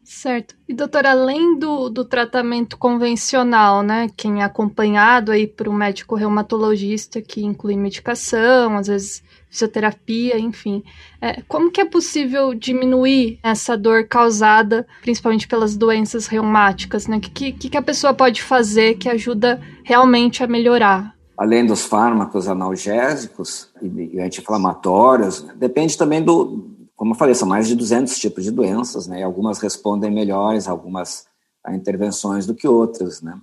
Certo. 0.08 0.54
E 0.68 0.72
doutor, 0.72 1.04
além 1.04 1.58
do, 1.58 1.90
do 1.90 2.04
tratamento 2.04 2.78
convencional, 2.78 3.82
né, 3.82 4.06
quem 4.16 4.40
é 4.40 4.44
acompanhado 4.44 5.32
aí 5.32 5.48
por 5.48 5.66
um 5.66 5.72
médico 5.72 6.14
reumatologista 6.14 7.20
que 7.20 7.44
inclui 7.44 7.76
medicação, 7.76 8.76
às 8.76 8.86
vezes 8.86 9.24
fisioterapia, 9.50 10.38
enfim, 10.38 10.84
é, 11.20 11.42
como 11.48 11.72
que 11.72 11.80
é 11.80 11.84
possível 11.84 12.54
diminuir 12.54 13.40
essa 13.42 13.76
dor 13.76 14.06
causada, 14.06 14.86
principalmente 15.02 15.48
pelas 15.48 15.76
doenças 15.76 16.28
reumáticas, 16.28 17.08
né? 17.08 17.16
O 17.16 17.20
que, 17.20 17.50
que, 17.50 17.68
que 17.68 17.76
a 17.76 17.82
pessoa 17.82 18.14
pode 18.14 18.40
fazer 18.42 18.94
que 18.98 19.08
ajuda 19.08 19.60
realmente 19.82 20.40
a 20.40 20.46
melhorar? 20.46 21.16
Além 21.36 21.66
dos 21.66 21.84
fármacos 21.84 22.46
analgésicos 22.46 23.70
e 23.82 24.20
anti-inflamatórios, 24.20 25.44
depende 25.56 25.98
também 25.98 26.22
do, 26.22 26.75
como 26.96 27.12
eu 27.12 27.16
falei, 27.16 27.34
são 27.34 27.46
mais 27.46 27.68
de 27.68 27.76
200 27.76 28.18
tipos 28.18 28.42
de 28.42 28.50
doenças, 28.50 29.06
né? 29.06 29.20
E 29.20 29.22
algumas 29.22 29.58
respondem 29.58 30.10
melhores, 30.10 30.66
algumas 30.66 31.26
a 31.62 31.74
intervenções 31.74 32.46
do 32.46 32.54
que 32.54 32.66
outras, 32.66 33.20
né? 33.20 33.38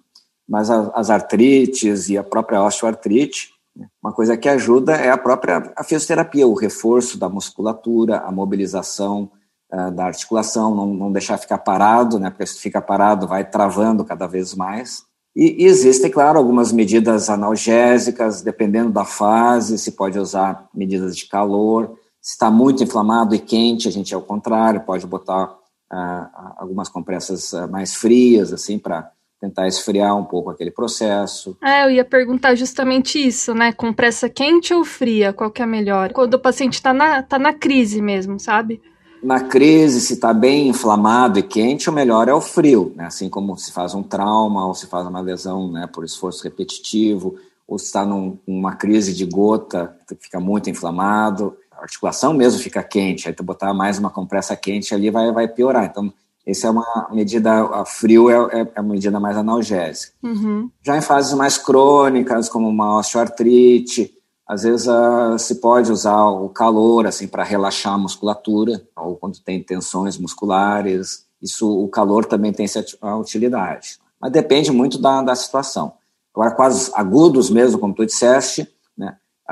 Mas 0.48 0.70
a, 0.72 0.92
as 0.96 1.10
artrites 1.10 2.10
e 2.10 2.18
a 2.18 2.24
própria 2.24 2.64
osteoartrite, 2.64 3.52
né? 3.76 3.88
uma 4.02 4.12
coisa 4.12 4.36
que 4.36 4.50
ajuda 4.50 4.96
é 4.96 5.10
a 5.10 5.18
própria 5.18 5.72
a 5.76 5.84
fisioterapia, 5.84 6.48
o 6.48 6.54
reforço 6.54 7.18
da 7.18 7.30
musculatura, 7.30 8.20
a 8.20 8.32
mobilização 8.32 9.30
uh, 9.72 9.92
da 9.92 10.06
articulação, 10.06 10.74
não, 10.74 10.88
não 10.94 11.12
deixar 11.12 11.38
ficar 11.38 11.60
parado, 11.60 12.20
né? 12.20 12.30
Porque 12.30 12.48
se 12.48 12.60
fica 12.60 12.82
parado 12.82 13.28
vai 13.28 13.46
travando 13.46 14.04
cada 14.04 14.26
vez 14.26 14.56
mais. 14.56 15.06
E, 15.36 15.64
e 15.64 15.66
existem, 15.66 16.10
claro, 16.10 16.38
algumas 16.40 16.72
medidas 16.72 17.30
analgésicas, 17.30 18.42
dependendo 18.42 18.92
da 18.92 19.06
fase, 19.06 19.78
se 19.78 19.92
pode 19.92 20.18
usar 20.18 20.68
medidas 20.74 21.16
de 21.16 21.28
calor, 21.28 21.98
se 22.24 22.36
está 22.36 22.50
muito 22.50 22.82
inflamado 22.82 23.36
e 23.36 23.40
quente, 23.40 23.86
a 23.86 23.92
gente, 23.92 24.16
ao 24.16 24.22
contrário, 24.22 24.80
pode 24.80 25.06
botar 25.06 25.54
ah, 25.92 26.56
algumas 26.58 26.88
compressas 26.88 27.54
ah, 27.54 27.68
mais 27.68 27.96
frias, 27.96 28.54
assim, 28.54 28.80
para 28.80 29.12
tentar 29.42 29.68
esfriar 29.68 30.18
um 30.18 30.24
pouco 30.24 30.50
aquele 30.50 30.72
processo. 30.72 31.58
É, 31.62 31.84
eu 31.84 31.92
ia 31.92 32.06
perguntar 32.06 32.56
justamente 32.56 33.20
isso, 33.20 33.54
né? 33.54 33.74
Compressa 33.74 34.30
quente 34.30 34.74
ou 34.74 34.86
fria, 34.86 35.34
qual 35.34 35.52
que 35.52 35.62
é 35.62 35.66
melhor? 35.66 36.14
Quando 36.14 36.36
o 36.36 36.40
paciente 36.40 36.76
está 36.76 36.94
na, 36.94 37.22
tá 37.22 37.38
na 37.38 37.52
crise 37.52 38.02
mesmo, 38.02 38.40
sabe? 38.40 38.82
Na 39.22 39.42
crise, 39.42 40.00
se 40.00 40.14
está 40.14 40.34
bem 40.34 40.70
inflamado 40.70 41.40
e 41.40 41.44
quente, 41.44 41.90
o 41.90 41.94
melhor 41.94 42.30
é 42.30 42.34
o 42.34 42.40
frio, 42.40 42.94
né? 42.96 43.08
Assim 43.08 43.30
como 43.30 43.58
se 43.58 43.74
faz 43.74 43.94
um 43.94 44.02
trauma 44.02 44.66
ou 44.66 44.74
se 44.74 44.88
faz 44.88 45.06
uma 45.06 45.20
lesão 45.20 45.70
né, 45.70 45.88
por 45.88 46.06
esforço 46.06 46.46
repetitivo, 46.46 47.36
ou 47.68 47.78
se 47.78 47.86
está 47.86 48.06
numa 48.06 48.76
crise 48.76 49.14
de 49.14 49.26
gota, 49.26 49.94
fica 50.22 50.40
muito 50.40 50.70
inflamado, 50.70 51.58
articulação 51.84 52.34
mesmo 52.34 52.60
fica 52.60 52.82
quente, 52.82 53.28
aí 53.28 53.34
tu 53.34 53.44
botar 53.44 53.74
mais 53.74 54.00
uma 54.00 54.10
compressa 54.10 54.56
quente 54.56 54.94
ali 54.94 55.10
vai, 55.10 55.32
vai 55.32 55.48
piorar. 55.48 55.86
Então, 55.86 56.12
essa 56.46 56.68
é 56.68 56.70
uma 56.70 57.08
medida, 57.12 57.64
a 57.64 57.86
frio 57.86 58.30
é, 58.30 58.60
é, 58.60 58.62
é 58.62 58.72
a 58.76 58.84
medida 58.84 59.20
mais 59.20 59.38
analgésica. 59.38 60.14
Uhum. 60.22 60.70
Já 60.82 60.98
em 60.98 61.02
fases 61.02 61.34
mais 61.34 61.58
crônicas, 61.58 62.50
como 62.50 62.68
uma 62.68 62.98
osteoartrite, 62.98 64.14
às 64.46 64.64
vezes 64.64 64.88
uh, 64.88 65.38
se 65.40 65.56
pode 65.56 65.92
usar 65.92 66.26
o 66.26 66.50
calor 66.50 67.08
assim 67.08 67.28
para 67.28 67.44
relaxar 67.44 67.94
a 67.94 67.98
musculatura, 67.98 68.86
ou 68.96 69.16
quando 69.16 69.40
tem 69.40 69.64
tensões 69.64 70.18
musculares, 70.18 71.26
isso 71.42 71.68
o 71.68 71.88
calor 71.88 72.26
também 72.26 72.52
tem 72.52 72.66
essa 72.66 72.84
utilidade. 73.18 73.98
Mas 74.20 74.32
depende 74.32 74.72
muito 74.72 74.98
da, 74.98 75.22
da 75.22 75.36
situação. 75.36 75.94
Agora, 76.34 76.52
quase 76.52 76.92
agudos 76.96 77.50
mesmo, 77.50 77.80
como 77.80 77.94
tu 77.94 78.06
disseste, 78.06 78.68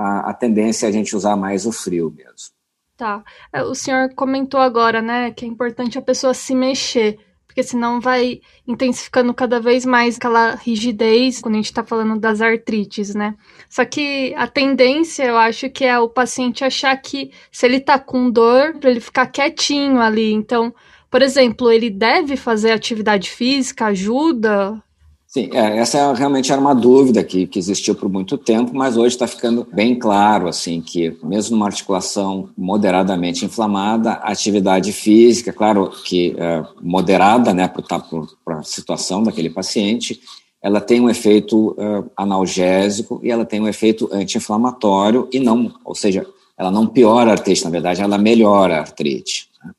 a, 0.01 0.29
a 0.29 0.34
tendência 0.34 0.86
é 0.86 0.89
a 0.89 0.91
gente 0.91 1.15
usar 1.15 1.36
mais 1.36 1.65
o 1.65 1.72
frio 1.72 2.12
mesmo. 2.12 2.55
Tá. 2.98 3.24
É, 3.51 3.63
o 3.63 3.74
senhor 3.74 4.13
comentou 4.15 4.60
agora, 4.60 5.01
né, 5.01 5.31
que 5.31 5.46
é 5.46 5.48
importante 5.48 5.98
a 5.98 6.01
pessoa 6.01 6.34
se 6.34 6.53
mexer, 6.53 7.17
porque 7.48 7.63
senão 7.63 8.00
vai 8.00 8.39
intensificando 8.65 9.34
cada 9.34 9.60
vez 9.60 9.86
mais 9.86 10.17
aquela 10.17 10.55
rigidez 10.55 11.41
quando 11.41 11.55
a 11.55 11.58
gente 11.58 11.65
está 11.65 11.84
falando 11.84 12.20
das 12.20 12.41
artrites, 12.41 13.13
né? 13.13 13.36
Só 13.70 13.84
que 13.84 14.34
a 14.36 14.48
tendência, 14.48 15.24
eu 15.24 15.38
acho, 15.38 15.70
que 15.70 15.84
é 15.84 16.00
o 16.00 16.08
paciente 16.08 16.63
achar 16.63 16.96
que 16.96 17.31
se 17.51 17.65
ele 17.65 17.79
tá 17.79 18.00
com 18.00 18.29
dor, 18.29 18.77
para 18.79 18.89
ele 18.89 19.01
ficar 19.01 19.25
quietinho 19.25 20.00
ali. 20.00 20.31
Então, 20.31 20.74
por 21.10 21.22
exemplo, 21.22 21.70
ele 21.70 21.89
deve 21.89 22.38
fazer 22.38 22.72
atividade 22.72 23.29
física, 23.29 23.88
ajuda? 23.88 24.81
Sim, 25.34 25.50
é, 25.54 25.78
essa 25.78 25.98
é, 25.98 26.14
realmente 26.14 26.52
era 26.52 26.60
uma 26.60 26.76
dúvida 26.76 27.24
que, 27.24 27.48
que 27.48 27.58
existiu 27.58 27.96
por 27.96 28.10
muito 28.10 28.38
tempo, 28.38 28.76
mas 28.76 28.98
hoje 28.98 29.16
está 29.16 29.26
ficando 29.26 29.66
bem 29.72 29.98
claro 29.98 30.50
assim 30.50 30.82
que 30.82 31.18
mesmo 31.24 31.56
numa 31.56 31.68
articulação 31.68 32.50
moderadamente 32.58 33.46
inflamada, 33.46 34.12
atividade 34.12 34.92
física, 34.92 35.54
claro 35.54 35.90
que 36.04 36.36
é, 36.38 36.66
moderada, 36.82 37.54
né, 37.54 37.66
para 37.66 37.82
tá, 37.82 38.04
a 38.46 38.64
situação 38.64 39.24
daquele 39.24 39.50
paciente, 39.50 40.20
ela 40.62 40.82
tem 40.82 41.00
um 41.00 41.10
efeito 41.10 41.70
uh, 41.70 42.12
analgésico 42.16 43.22
e 43.24 43.32
ela 43.32 43.46
tem 43.46 43.62
um 43.62 43.68
efeito 43.70 44.10
anti-inflamatório 44.12 45.30
e 45.32 45.40
não, 45.40 45.74
ou 45.86 45.96
seja, 45.96 46.28
ela 46.58 46.70
não 46.70 46.86
piora 46.86 47.32
a 47.32 47.34
artrite, 47.34 47.64
na 47.64 47.72
verdade, 47.72 48.02
ela 48.02 48.18
melhora 48.18 48.76
a 48.76 48.80
artrite. 48.82 49.48
Né? 49.64 49.72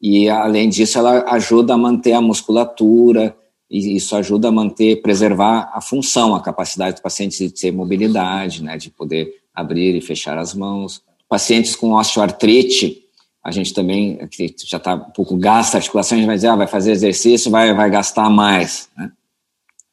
E 0.00 0.28
além 0.28 0.68
disso, 0.68 0.98
ela 0.98 1.24
ajuda 1.32 1.74
a 1.74 1.78
manter 1.78 2.12
a 2.12 2.20
musculatura 2.20 3.34
e 3.70 3.94
isso 3.94 4.16
ajuda 4.16 4.48
a 4.48 4.52
manter, 4.52 5.00
preservar 5.00 5.70
a 5.72 5.80
função, 5.80 6.34
a 6.34 6.42
capacidade 6.42 6.96
do 6.96 7.02
paciente 7.02 7.38
de 7.38 7.50
ter 7.50 7.70
mobilidade, 7.70 8.64
né, 8.64 8.76
de 8.76 8.90
poder 8.90 9.36
abrir 9.54 9.94
e 9.94 10.00
fechar 10.00 10.36
as 10.36 10.54
mãos. 10.54 11.00
Pacientes 11.28 11.76
com 11.76 11.92
osteoartrite, 11.92 13.04
a 13.44 13.52
gente 13.52 13.72
também 13.72 14.26
que 14.28 14.52
já 14.66 14.78
está 14.78 14.94
um 14.94 15.10
pouco 15.12 15.36
gasta 15.36 15.78
articulação, 15.78 16.16
a 16.16 16.18
gente 16.18 16.26
vai 16.26 16.34
dizer, 16.34 16.48
ah, 16.48 16.56
vai 16.56 16.66
fazer 16.66 16.90
exercício, 16.90 17.50
vai, 17.50 17.72
vai 17.72 17.88
gastar 17.88 18.28
mais. 18.28 18.88
Né? 18.96 19.12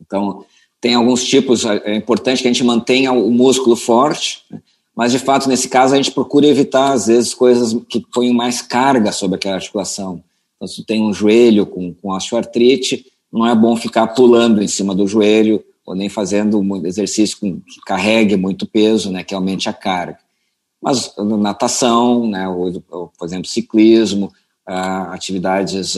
Então, 0.01 0.43
tem 0.81 0.95
alguns 0.95 1.23
tipos, 1.23 1.63
é 1.65 1.95
importante 1.95 2.41
que 2.41 2.47
a 2.47 2.51
gente 2.51 2.63
mantenha 2.63 3.11
o 3.11 3.29
músculo 3.29 3.75
forte, 3.75 4.43
né? 4.49 4.59
mas 4.95 5.11
de 5.11 5.19
fato, 5.19 5.47
nesse 5.47 5.69
caso, 5.69 5.93
a 5.93 5.97
gente 5.97 6.11
procura 6.11 6.47
evitar, 6.47 6.93
às 6.93 7.05
vezes, 7.05 7.31
coisas 7.35 7.79
que 7.87 7.99
ponham 8.11 8.33
mais 8.33 8.63
carga 8.63 9.11
sobre 9.11 9.35
aquela 9.35 9.55
articulação. 9.55 10.23
Então, 10.55 10.67
se 10.67 10.83
tem 10.83 11.03
um 11.03 11.13
joelho 11.13 11.67
com, 11.67 11.93
com 11.93 12.09
osteoartrite, 12.09 13.05
não 13.31 13.45
é 13.45 13.55
bom 13.55 13.75
ficar 13.75 14.07
pulando 14.07 14.61
em 14.61 14.67
cima 14.67 14.95
do 14.95 15.07
joelho 15.07 15.63
ou 15.85 15.95
nem 15.95 16.09
fazendo 16.09 16.59
um 16.59 16.85
exercício 16.85 17.37
que 17.39 17.81
carregue 17.85 18.35
muito 18.35 18.65
peso, 18.65 19.11
né, 19.11 19.23
que 19.23 19.33
aumente 19.33 19.69
a 19.69 19.73
carga. 19.73 20.19
Mas 20.81 21.13
natação, 21.17 22.27
né, 22.27 22.47
ou, 22.47 22.83
ou 22.89 23.11
por 23.17 23.25
exemplo, 23.25 23.47
ciclismo, 23.47 24.27
uh, 24.67 25.11
atividades 25.11 25.93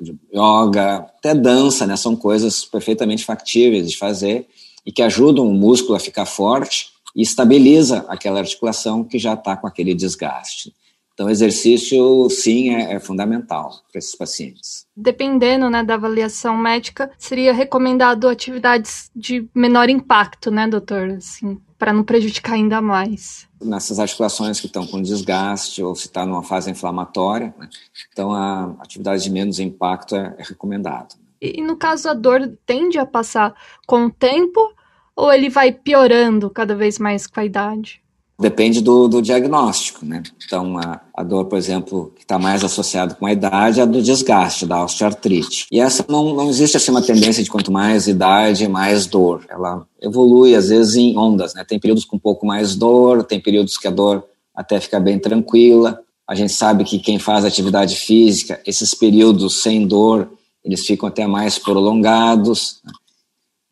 de 0.00 0.16
yoga, 0.32 0.96
até 1.18 1.34
dança, 1.34 1.86
né, 1.86 1.96
são 1.96 2.16
coisas 2.16 2.64
perfeitamente 2.64 3.24
factíveis 3.24 3.90
de 3.90 3.98
fazer 3.98 4.46
e 4.84 4.90
que 4.90 5.02
ajudam 5.02 5.46
o 5.46 5.54
músculo 5.54 5.94
a 5.94 6.00
ficar 6.00 6.26
forte 6.26 6.88
e 7.14 7.22
estabiliza 7.22 8.04
aquela 8.08 8.40
articulação 8.40 9.04
que 9.04 9.18
já 9.18 9.34
está 9.34 9.56
com 9.56 9.66
aquele 9.66 9.94
desgaste. 9.94 10.72
Então, 11.14 11.30
exercício, 11.30 12.28
sim, 12.28 12.74
é, 12.74 12.94
é 12.94 13.00
fundamental 13.00 13.70
para 13.90 14.00
esses 14.00 14.16
pacientes. 14.16 14.84
Dependendo 14.96 15.70
né, 15.70 15.82
da 15.84 15.94
avaliação 15.94 16.56
médica, 16.56 17.10
seria 17.16 17.52
recomendado 17.52 18.28
atividades 18.28 19.10
de 19.14 19.48
menor 19.54 19.88
impacto, 19.88 20.50
né, 20.50 20.66
doutor? 20.66 21.10
Assim, 21.10 21.60
para 21.78 21.92
não 21.92 22.02
prejudicar 22.02 22.54
ainda 22.54 22.80
mais. 22.80 23.46
Nessas 23.62 24.00
articulações 24.00 24.58
que 24.58 24.66
estão 24.66 24.86
com 24.86 25.00
desgaste 25.00 25.82
ou 25.82 25.94
se 25.94 26.06
está 26.06 26.26
numa 26.26 26.42
fase 26.42 26.70
inflamatória, 26.70 27.54
né, 27.58 27.68
então 28.12 28.32
a 28.32 28.74
atividade 28.80 29.22
de 29.22 29.30
menos 29.30 29.60
impacto 29.60 30.16
é, 30.16 30.34
é 30.36 30.42
recomendado. 30.42 31.14
E 31.40 31.62
no 31.62 31.76
caso 31.76 32.08
a 32.08 32.14
dor 32.14 32.58
tende 32.66 32.98
a 32.98 33.06
passar 33.06 33.54
com 33.86 34.06
o 34.06 34.10
tempo 34.10 34.74
ou 35.14 35.32
ele 35.32 35.48
vai 35.48 35.70
piorando 35.70 36.50
cada 36.50 36.74
vez 36.74 36.98
mais 36.98 37.26
com 37.26 37.38
a 37.38 37.44
idade? 37.44 38.02
Depende 38.38 38.80
do, 38.80 39.06
do 39.06 39.22
diagnóstico, 39.22 40.04
né? 40.04 40.22
Então, 40.44 40.76
a, 40.78 41.00
a 41.14 41.22
dor, 41.22 41.44
por 41.44 41.56
exemplo, 41.56 42.12
que 42.16 42.22
está 42.22 42.36
mais 42.36 42.64
associada 42.64 43.14
com 43.14 43.26
a 43.26 43.32
idade 43.32 43.78
é 43.78 43.84
a 43.84 43.86
do 43.86 44.02
desgaste, 44.02 44.66
da 44.66 44.82
osteoartrite. 44.82 45.66
E 45.70 45.78
essa 45.78 46.04
não, 46.08 46.34
não 46.34 46.48
existe 46.48 46.76
assim 46.76 46.90
uma 46.90 47.00
tendência 47.00 47.44
de 47.44 47.50
quanto 47.50 47.70
mais 47.70 48.08
idade, 48.08 48.66
mais 48.66 49.06
dor. 49.06 49.44
Ela 49.48 49.86
evolui, 50.02 50.56
às 50.56 50.68
vezes, 50.68 50.96
em 50.96 51.16
ondas, 51.16 51.54
né? 51.54 51.64
Tem 51.64 51.78
períodos 51.78 52.04
com 52.04 52.16
um 52.16 52.20
pouco 52.20 52.44
mais 52.44 52.74
dor, 52.74 53.22
tem 53.22 53.40
períodos 53.40 53.78
que 53.78 53.86
a 53.86 53.90
dor 53.90 54.24
até 54.52 54.80
fica 54.80 54.98
bem 54.98 55.18
tranquila. 55.18 56.00
A 56.28 56.34
gente 56.34 56.52
sabe 56.52 56.82
que 56.82 56.98
quem 56.98 57.20
faz 57.20 57.44
atividade 57.44 57.94
física, 57.94 58.60
esses 58.66 58.94
períodos 58.94 59.62
sem 59.62 59.86
dor, 59.86 60.28
eles 60.64 60.84
ficam 60.84 61.08
até 61.08 61.24
mais 61.26 61.56
prolongados. 61.56 62.80
Né? 62.84 62.92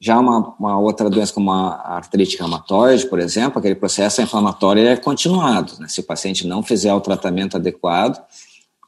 Já 0.05 0.19
uma, 0.19 0.53
uma 0.59 0.81
outra 0.81 1.09
doença 1.09 1.33
como 1.33 1.53
a 1.53 1.77
artrite 1.95 2.37
reumatoide, 2.37 3.07
por 3.07 3.21
exemplo, 3.21 3.61
aquele 3.61 3.77
processo 3.77 4.21
inflamatório 4.21 4.85
é 4.85 4.97
continuado. 4.97 5.75
Né? 5.79 5.87
Se 5.87 6.01
o 6.01 6.03
paciente 6.03 6.45
não 6.45 6.61
fizer 6.61 6.93
o 6.93 7.01
tratamento 7.01 7.57
adequado, 7.57 8.21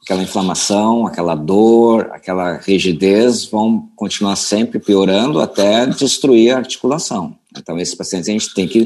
aquela 0.03 0.21
inflamação, 0.21 1.07
aquela 1.07 1.33
dor, 1.33 2.09
aquela 2.11 2.57
rigidez 2.57 3.45
vão 3.45 3.87
continuar 3.95 4.35
sempre 4.35 4.77
piorando 4.77 5.39
até 5.39 5.85
destruir 5.87 6.51
a 6.51 6.57
articulação. 6.57 7.33
Então, 7.57 7.79
esses 7.79 7.95
pacientes 7.95 8.27
a 8.27 8.33
gente 8.33 8.53
tem 8.53 8.67
que 8.67 8.83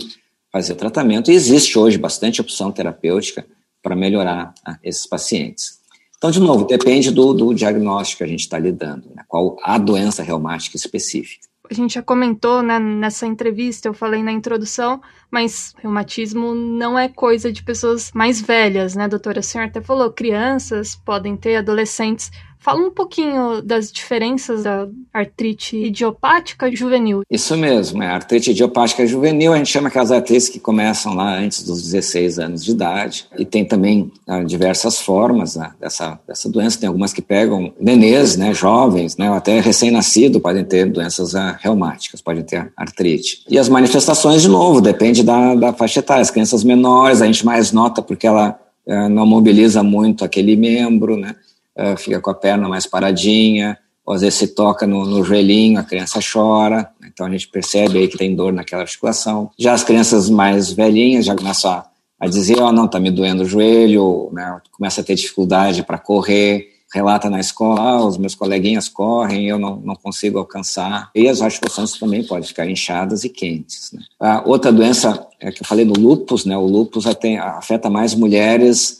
fazer 0.51 0.75
tratamento 0.75 1.31
e 1.31 1.33
existe 1.33 1.79
hoje 1.79 1.97
bastante 1.97 2.39
opção 2.39 2.71
terapêutica 2.71 3.43
para 3.81 3.95
melhorar 3.95 4.53
ah, 4.63 4.77
esses 4.83 5.07
pacientes. 5.07 5.79
Então, 6.15 6.29
de 6.29 6.39
novo, 6.39 6.65
depende 6.65 7.09
do, 7.09 7.33
do 7.33 7.55
diagnóstico 7.55 8.19
que 8.19 8.23
a 8.25 8.27
gente 8.27 8.41
está 8.41 8.59
lidando, 8.59 9.09
né? 9.15 9.23
qual 9.27 9.57
a 9.63 9.79
doença 9.79 10.21
reumática 10.21 10.77
específica 10.77 11.49
a 11.69 11.73
gente 11.73 11.93
já 11.93 12.01
comentou 12.01 12.63
né, 12.63 12.79
nessa 12.79 13.27
entrevista, 13.27 13.87
eu 13.87 13.93
falei 13.93 14.23
na 14.23 14.31
introdução, 14.31 15.01
mas 15.29 15.75
reumatismo 15.77 16.55
não 16.55 16.97
é 16.97 17.07
coisa 17.07 17.51
de 17.51 17.61
pessoas 17.61 18.11
mais 18.13 18.41
velhas, 18.41 18.95
né, 18.95 19.07
doutora? 19.07 19.39
A 19.39 19.43
senhora 19.43 19.69
até 19.69 19.79
falou, 19.79 20.11
crianças 20.11 20.95
podem 20.95 21.37
ter, 21.37 21.57
adolescentes. 21.57 22.31
Fala 22.61 22.81
um 22.81 22.91
pouquinho 22.91 23.61
das 23.61 23.89
diferenças 23.89 24.63
da 24.63 24.85
artrite 25.13 25.77
idiopática 25.77 26.69
juvenil. 26.69 27.21
Isso 27.31 27.55
mesmo, 27.55 28.03
é. 28.03 28.07
A 28.07 28.15
artrite 28.15 28.51
idiopática 28.51 29.07
juvenil, 29.07 29.53
a 29.53 29.57
gente 29.57 29.71
chama 29.71 29.87
aquelas 29.87 30.11
artrites 30.11 30.49
que 30.49 30.59
começam 30.59 31.13
lá 31.15 31.37
antes 31.37 31.63
dos 31.63 31.81
16 31.83 32.37
anos 32.37 32.65
de 32.65 32.71
idade. 32.71 33.27
E 33.37 33.45
tem 33.45 33.63
também 33.63 34.11
ah, 34.27 34.43
diversas 34.43 34.99
formas 34.99 35.55
né, 35.55 35.71
dessa, 35.79 36.19
dessa 36.27 36.49
doença. 36.49 36.77
Tem 36.77 36.87
algumas 36.87 37.13
que 37.13 37.21
pegam 37.21 37.73
nenês, 37.79 38.35
né, 38.35 38.53
jovens, 38.53 39.15
né, 39.15 39.29
até 39.29 39.61
recém-nascido 39.61 40.41
podem 40.41 40.65
ter 40.65 40.85
doenças 40.85 41.35
ah, 41.35 41.57
reumáticas, 41.61 42.21
podem 42.21 42.43
ter 42.43 42.73
artrite. 42.75 43.41
E 43.49 43.57
as 43.57 43.69
manifestações, 43.69 44.41
de 44.41 44.49
novo, 44.49 44.81
depende 44.81 45.23
da, 45.23 45.55
da 45.55 45.71
faixa 45.71 45.99
etária. 45.99 46.21
As 46.21 46.31
crianças 46.31 46.65
menores, 46.65 47.21
a 47.21 47.25
gente 47.25 47.45
mais 47.45 47.71
nota 47.71 48.01
porque 48.01 48.27
ela 48.27 48.59
ah, 48.85 49.07
não 49.07 49.25
mobiliza 49.25 49.81
muito 49.81 50.25
aquele 50.25 50.57
membro, 50.57 51.15
né? 51.15 51.35
Uh, 51.77 51.97
fica 51.97 52.19
com 52.21 52.29
a 52.29 52.33
perna 52.33 52.67
mais 52.67 52.85
paradinha, 52.85 53.77
ou 54.05 54.13
às 54.13 54.21
vezes 54.21 54.39
se 54.39 54.47
toca 54.47 54.87
no, 54.87 55.05
no 55.05 55.23
joelhinho, 55.23 55.79
a 55.79 55.83
criança 55.83 56.19
chora, 56.19 56.89
então 57.05 57.25
a 57.25 57.29
gente 57.29 57.47
percebe 57.47 57.99
aí 57.99 58.07
que 58.07 58.17
tem 58.17 58.35
dor 58.35 58.51
naquela 58.51 58.81
articulação. 58.81 59.51
Já 59.57 59.73
as 59.73 59.83
crianças 59.83 60.29
mais 60.29 60.71
velhinhas 60.71 61.25
já 61.25 61.35
começam 61.35 61.71
a, 61.71 61.85
a 62.19 62.27
dizer, 62.27 62.59
ó, 62.59 62.69
oh, 62.69 62.71
não, 62.71 62.87
tá 62.87 62.99
me 62.99 63.11
doendo 63.11 63.43
o 63.43 63.45
joelho, 63.45 64.29
né, 64.33 64.59
começa 64.71 65.01
a 65.01 65.03
ter 65.03 65.15
dificuldade 65.15 65.83
para 65.83 65.99
correr, 65.99 66.79
relata 66.93 67.29
na 67.29 67.39
escola, 67.39 67.81
ah, 67.81 68.05
os 68.05 68.17
meus 68.17 68.33
coleguinhas 68.33 68.89
correm, 68.89 69.47
eu 69.47 69.59
não, 69.59 69.75
não 69.77 69.95
consigo 69.95 70.39
alcançar. 70.39 71.11
E 71.13 71.27
as 71.27 71.41
articulações 71.41 71.93
também 71.93 72.23
podem 72.23 72.47
ficar 72.47 72.67
inchadas 72.67 73.23
e 73.23 73.29
quentes. 73.29 73.91
Né? 73.93 74.01
A 74.19 74.41
outra 74.43 74.71
doença 74.71 75.27
é 75.39 75.51
que 75.51 75.61
eu 75.61 75.67
falei 75.67 75.85
do 75.85 75.99
lúpus, 75.99 76.45
né? 76.45 76.57
O 76.57 76.65
lúpus 76.65 77.05
afeta 77.05 77.89
mais 77.89 78.15
mulheres 78.15 78.98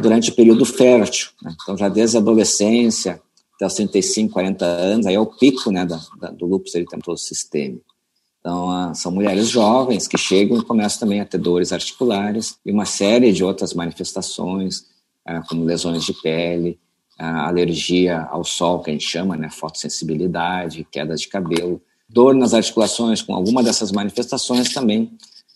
durante 0.00 0.30
o 0.30 0.34
período 0.34 0.64
fértil. 0.64 1.30
Né? 1.42 1.54
Então, 1.62 1.76
já 1.76 1.88
desde 1.88 2.16
a 2.16 2.20
adolescência 2.20 3.20
até 3.54 3.66
os 3.66 3.74
35, 3.74 4.32
40 4.32 4.64
anos, 4.64 5.06
aí 5.06 5.14
é 5.14 5.20
o 5.20 5.26
pico 5.26 5.70
né, 5.70 5.84
da, 5.84 6.00
da, 6.18 6.30
do 6.30 6.46
lúpus 6.46 6.74
eritematoso 6.74 7.24
sistêmico. 7.24 7.84
Então, 8.40 8.90
uh, 8.90 8.94
são 8.94 9.12
mulheres 9.12 9.48
jovens 9.48 10.08
que 10.08 10.16
chegam 10.16 10.58
e 10.58 10.64
começam 10.64 11.00
também 11.00 11.20
a 11.20 11.26
ter 11.26 11.36
dores 11.36 11.72
articulares 11.72 12.56
e 12.64 12.72
uma 12.72 12.86
série 12.86 13.32
de 13.32 13.44
outras 13.44 13.74
manifestações, 13.74 14.78
uh, 15.28 15.46
como 15.46 15.64
lesões 15.64 16.04
de 16.04 16.14
pele, 16.14 16.78
alergia 17.18 18.22
ao 18.30 18.42
sol, 18.42 18.80
que 18.80 18.88
a 18.88 18.94
gente 18.94 19.06
chama, 19.06 19.36
né, 19.36 19.50
fotossensibilidade, 19.50 20.86
queda 20.90 21.14
de 21.14 21.28
cabelo, 21.28 21.82
dor 22.08 22.34
nas 22.34 22.54
articulações 22.54 23.20
com 23.20 23.34
alguma 23.34 23.62
dessas 23.62 23.92
manifestações 23.92 24.72
também 24.72 25.12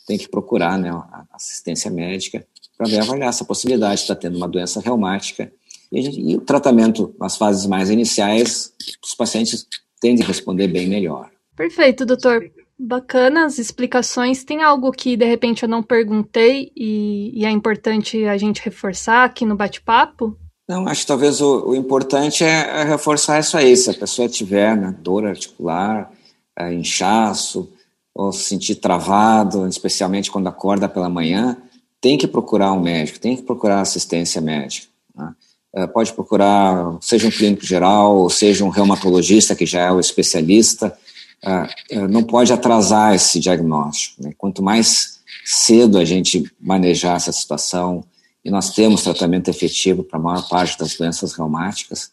tem 0.07 0.19
que 0.19 0.29
procurar 0.29 0.79
né, 0.79 0.91
assistência 1.33 1.91
médica 1.91 2.47
para 2.77 2.89
ver 2.89 3.01
avaliar 3.01 3.29
essa 3.29 3.45
possibilidade 3.45 3.97
de 3.97 4.03
estar 4.03 4.17
tendo 4.17 4.37
uma 4.37 4.49
doença 4.49 4.81
reumática. 4.81 5.53
E, 5.91 6.03
gente, 6.03 6.21
e, 6.21 6.37
o 6.37 6.41
tratamento 6.41 7.15
nas 7.19 7.37
fases 7.37 7.67
mais 7.67 7.91
iniciais, 7.91 8.73
os 9.05 9.15
pacientes 9.15 9.67
tendem 10.01 10.25
a 10.25 10.29
responder 10.29 10.69
bem 10.69 10.89
melhor. 10.89 11.31
Perfeito, 11.57 12.05
doutor. 12.05 12.51
Bacana 12.77 13.47
as 13.47 13.59
explicações. 13.59 14.43
Tem 14.43 14.63
algo 14.63 14.91
que 14.91 15.17
de 15.17 15.25
repente 15.25 15.63
eu 15.63 15.69
não 15.69 15.83
perguntei 15.83 16.73
e, 16.77 17.31
e 17.33 17.45
é 17.45 17.51
importante 17.51 18.25
a 18.25 18.37
gente 18.37 18.63
reforçar 18.65 19.25
aqui 19.25 19.47
no 19.47 19.57
bate-papo? 19.57 20.37
Não, 20.69 20.89
acho 20.89 21.03
que 21.03 21.07
talvez 21.07 21.41
o, 21.41 21.69
o 21.69 21.77
importante 21.77 22.43
é, 22.43 22.81
é, 22.81 22.85
reforçar 22.85 23.39
isso 23.39 23.57
aí. 23.57 23.77
Se 23.77 23.91
a 23.91 23.95
pessoa 23.95 24.29
tiver 24.29 24.77
né, 24.77 24.97
dor 24.99 25.27
articular, 25.27 26.11
é, 26.59 26.73
inchaço, 26.73 27.71
ou 28.15 28.33
se 28.33 28.45
sentir 28.45 28.77
travado, 28.77 29.67
especialmente 29.67 30.31
quando 30.31 30.49
acorda 30.49 30.89
pela 30.89 31.09
manhã, 31.09 31.57
tem 32.05 32.19
que 32.19 32.27
procurar 32.27 32.71
um 32.75 32.83
médico, 32.83 33.19
tem 33.19 33.35
que 33.35 33.45
procurar 33.45 33.81
assistência 33.81 34.39
médica. 34.39 34.89
Né? 35.17 35.35
É, 35.75 35.87
pode 35.87 36.13
procurar, 36.13 36.99
seja 37.01 37.27
um 37.27 37.31
clínico 37.31 37.65
geral, 37.65 38.29
seja 38.29 38.63
um 38.63 38.69
reumatologista, 38.69 39.57
que 39.57 39.65
já 39.65 39.81
é 39.81 39.91
o 39.91 39.99
especialista, 39.99 40.95
é, 41.43 41.69
é, 41.93 42.07
não 42.07 42.23
pode 42.23 42.53
atrasar 42.53 43.15
esse 43.15 43.41
diagnóstico. 43.41 44.23
Né? 44.23 44.35
Quanto 44.37 44.63
mais 44.63 45.21
cedo 45.47 45.97
a 45.97 46.05
gente 46.05 46.45
manejar 46.61 47.17
essa 47.17 47.33
situação, 47.33 48.05
e 48.45 48.51
nós 48.51 48.75
temos 48.75 49.03
tratamento 49.03 49.49
efetivo 49.49 50.05
para 50.05 50.19
a 50.19 50.23
maior 50.23 50.47
parte 50.47 50.79
das 50.79 50.95
doenças 50.97 51.33
reumáticas, 51.33 52.11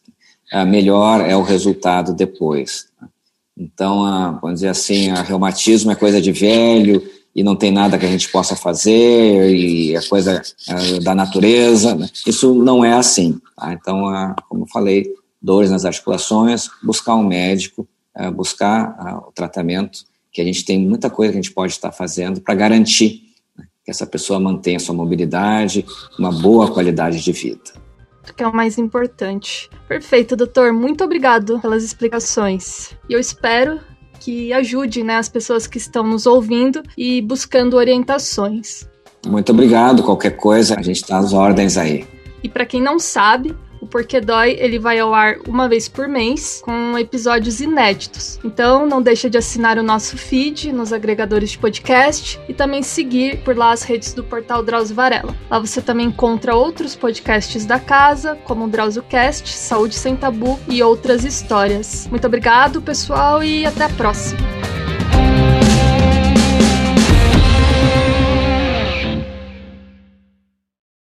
melhor 0.67 1.19
é 1.19 1.35
o 1.35 1.43
resultado 1.43 2.13
depois. 2.13 2.87
Né? 3.01 3.09
Então, 3.57 4.39
vamos 4.41 4.61
dizer 4.61 4.69
assim, 4.69 5.09
a 5.09 5.21
reumatismo 5.21 5.91
é 5.91 5.95
coisa 5.95 6.21
de 6.21 6.31
velho, 6.31 7.03
e 7.35 7.43
não 7.43 7.55
tem 7.55 7.71
nada 7.71 7.97
que 7.97 8.05
a 8.05 8.09
gente 8.09 8.29
possa 8.29 8.55
fazer 8.55 9.55
e 9.55 9.95
é 9.95 10.01
coisa 10.01 10.41
é, 10.67 10.99
da 10.99 11.15
natureza. 11.15 11.95
Né? 11.95 12.09
Isso 12.27 12.53
não 12.53 12.83
é 12.83 12.93
assim. 12.93 13.39
Tá? 13.55 13.73
Então, 13.73 14.07
a, 14.07 14.35
como 14.49 14.67
falei, 14.67 15.07
dores 15.41 15.71
nas 15.71 15.85
articulações, 15.85 16.69
buscar 16.83 17.15
um 17.15 17.23
médico, 17.23 17.87
é, 18.15 18.29
buscar 18.29 18.95
a, 18.99 19.17
o 19.17 19.31
tratamento, 19.31 19.99
que 20.31 20.41
a 20.41 20.45
gente 20.45 20.63
tem 20.65 20.79
muita 20.79 21.09
coisa 21.09 21.31
que 21.31 21.39
a 21.39 21.41
gente 21.41 21.53
pode 21.53 21.73
estar 21.73 21.91
fazendo 21.91 22.41
para 22.41 22.53
garantir 22.53 23.23
né, 23.57 23.65
que 23.83 23.91
essa 23.91 24.05
pessoa 24.05 24.39
mantenha 24.39 24.79
sua 24.79 24.95
mobilidade, 24.95 25.85
uma 26.19 26.31
boa 26.31 26.71
qualidade 26.71 27.21
de 27.21 27.31
vida. 27.31 27.81
Que 28.35 28.43
é 28.43 28.47
o 28.47 28.55
mais 28.55 28.77
importante. 28.77 29.69
Perfeito, 29.87 30.35
doutor. 30.35 30.71
Muito 30.71 31.03
obrigado 31.03 31.59
pelas 31.59 31.83
explicações. 31.83 32.95
E 33.09 33.13
eu 33.13 33.19
espero 33.19 33.79
que 34.21 34.53
ajude 34.53 35.01
né, 35.03 35.17
as 35.17 35.27
pessoas 35.27 35.65
que 35.65 35.79
estão 35.79 36.03
nos 36.03 36.27
ouvindo 36.27 36.83
e 36.95 37.21
buscando 37.23 37.75
orientações. 37.75 38.87
Muito 39.25 39.51
obrigado. 39.51 40.03
Qualquer 40.03 40.37
coisa, 40.37 40.75
a 40.77 40.81
gente 40.81 40.97
está 40.97 41.17
às 41.17 41.33
ordens 41.33 41.75
aí. 41.75 42.05
E 42.43 42.47
para 42.47 42.65
quem 42.65 42.79
não 42.79 42.99
sabe, 42.99 43.55
o 43.91 44.01
Porquê 44.01 44.21
Dói 44.21 44.55
ele 44.57 44.79
vai 44.79 44.99
ao 44.99 45.13
ar 45.13 45.37
uma 45.47 45.67
vez 45.67 45.89
por 45.89 46.07
mês 46.07 46.61
com 46.63 46.97
episódios 46.97 47.59
inéditos. 47.59 48.39
Então 48.43 48.85
não 48.85 49.01
deixa 49.01 49.29
de 49.29 49.37
assinar 49.37 49.77
o 49.77 49.83
nosso 49.83 50.17
feed 50.17 50.71
nos 50.71 50.93
agregadores 50.93 51.51
de 51.51 51.57
podcast 51.57 52.39
e 52.47 52.53
também 52.53 52.81
seguir 52.81 53.43
por 53.43 53.57
lá 53.57 53.71
as 53.71 53.83
redes 53.83 54.13
do 54.13 54.23
portal 54.23 54.63
Drauzio 54.63 54.95
Varela. 54.95 55.35
Lá 55.49 55.59
você 55.59 55.81
também 55.81 56.07
encontra 56.07 56.55
outros 56.55 56.95
podcasts 56.95 57.65
da 57.65 57.79
casa, 57.79 58.37
como 58.45 58.65
o 58.65 58.69
DrauzioCast, 58.69 59.51
Saúde 59.51 59.95
Sem 59.95 60.15
Tabu 60.15 60.59
e 60.67 60.81
outras 60.81 61.25
histórias. 61.25 62.07
Muito 62.07 62.25
obrigado, 62.25 62.81
pessoal, 62.81 63.43
e 63.43 63.65
até 63.65 63.85
a 63.85 63.89
próxima! 63.89 64.70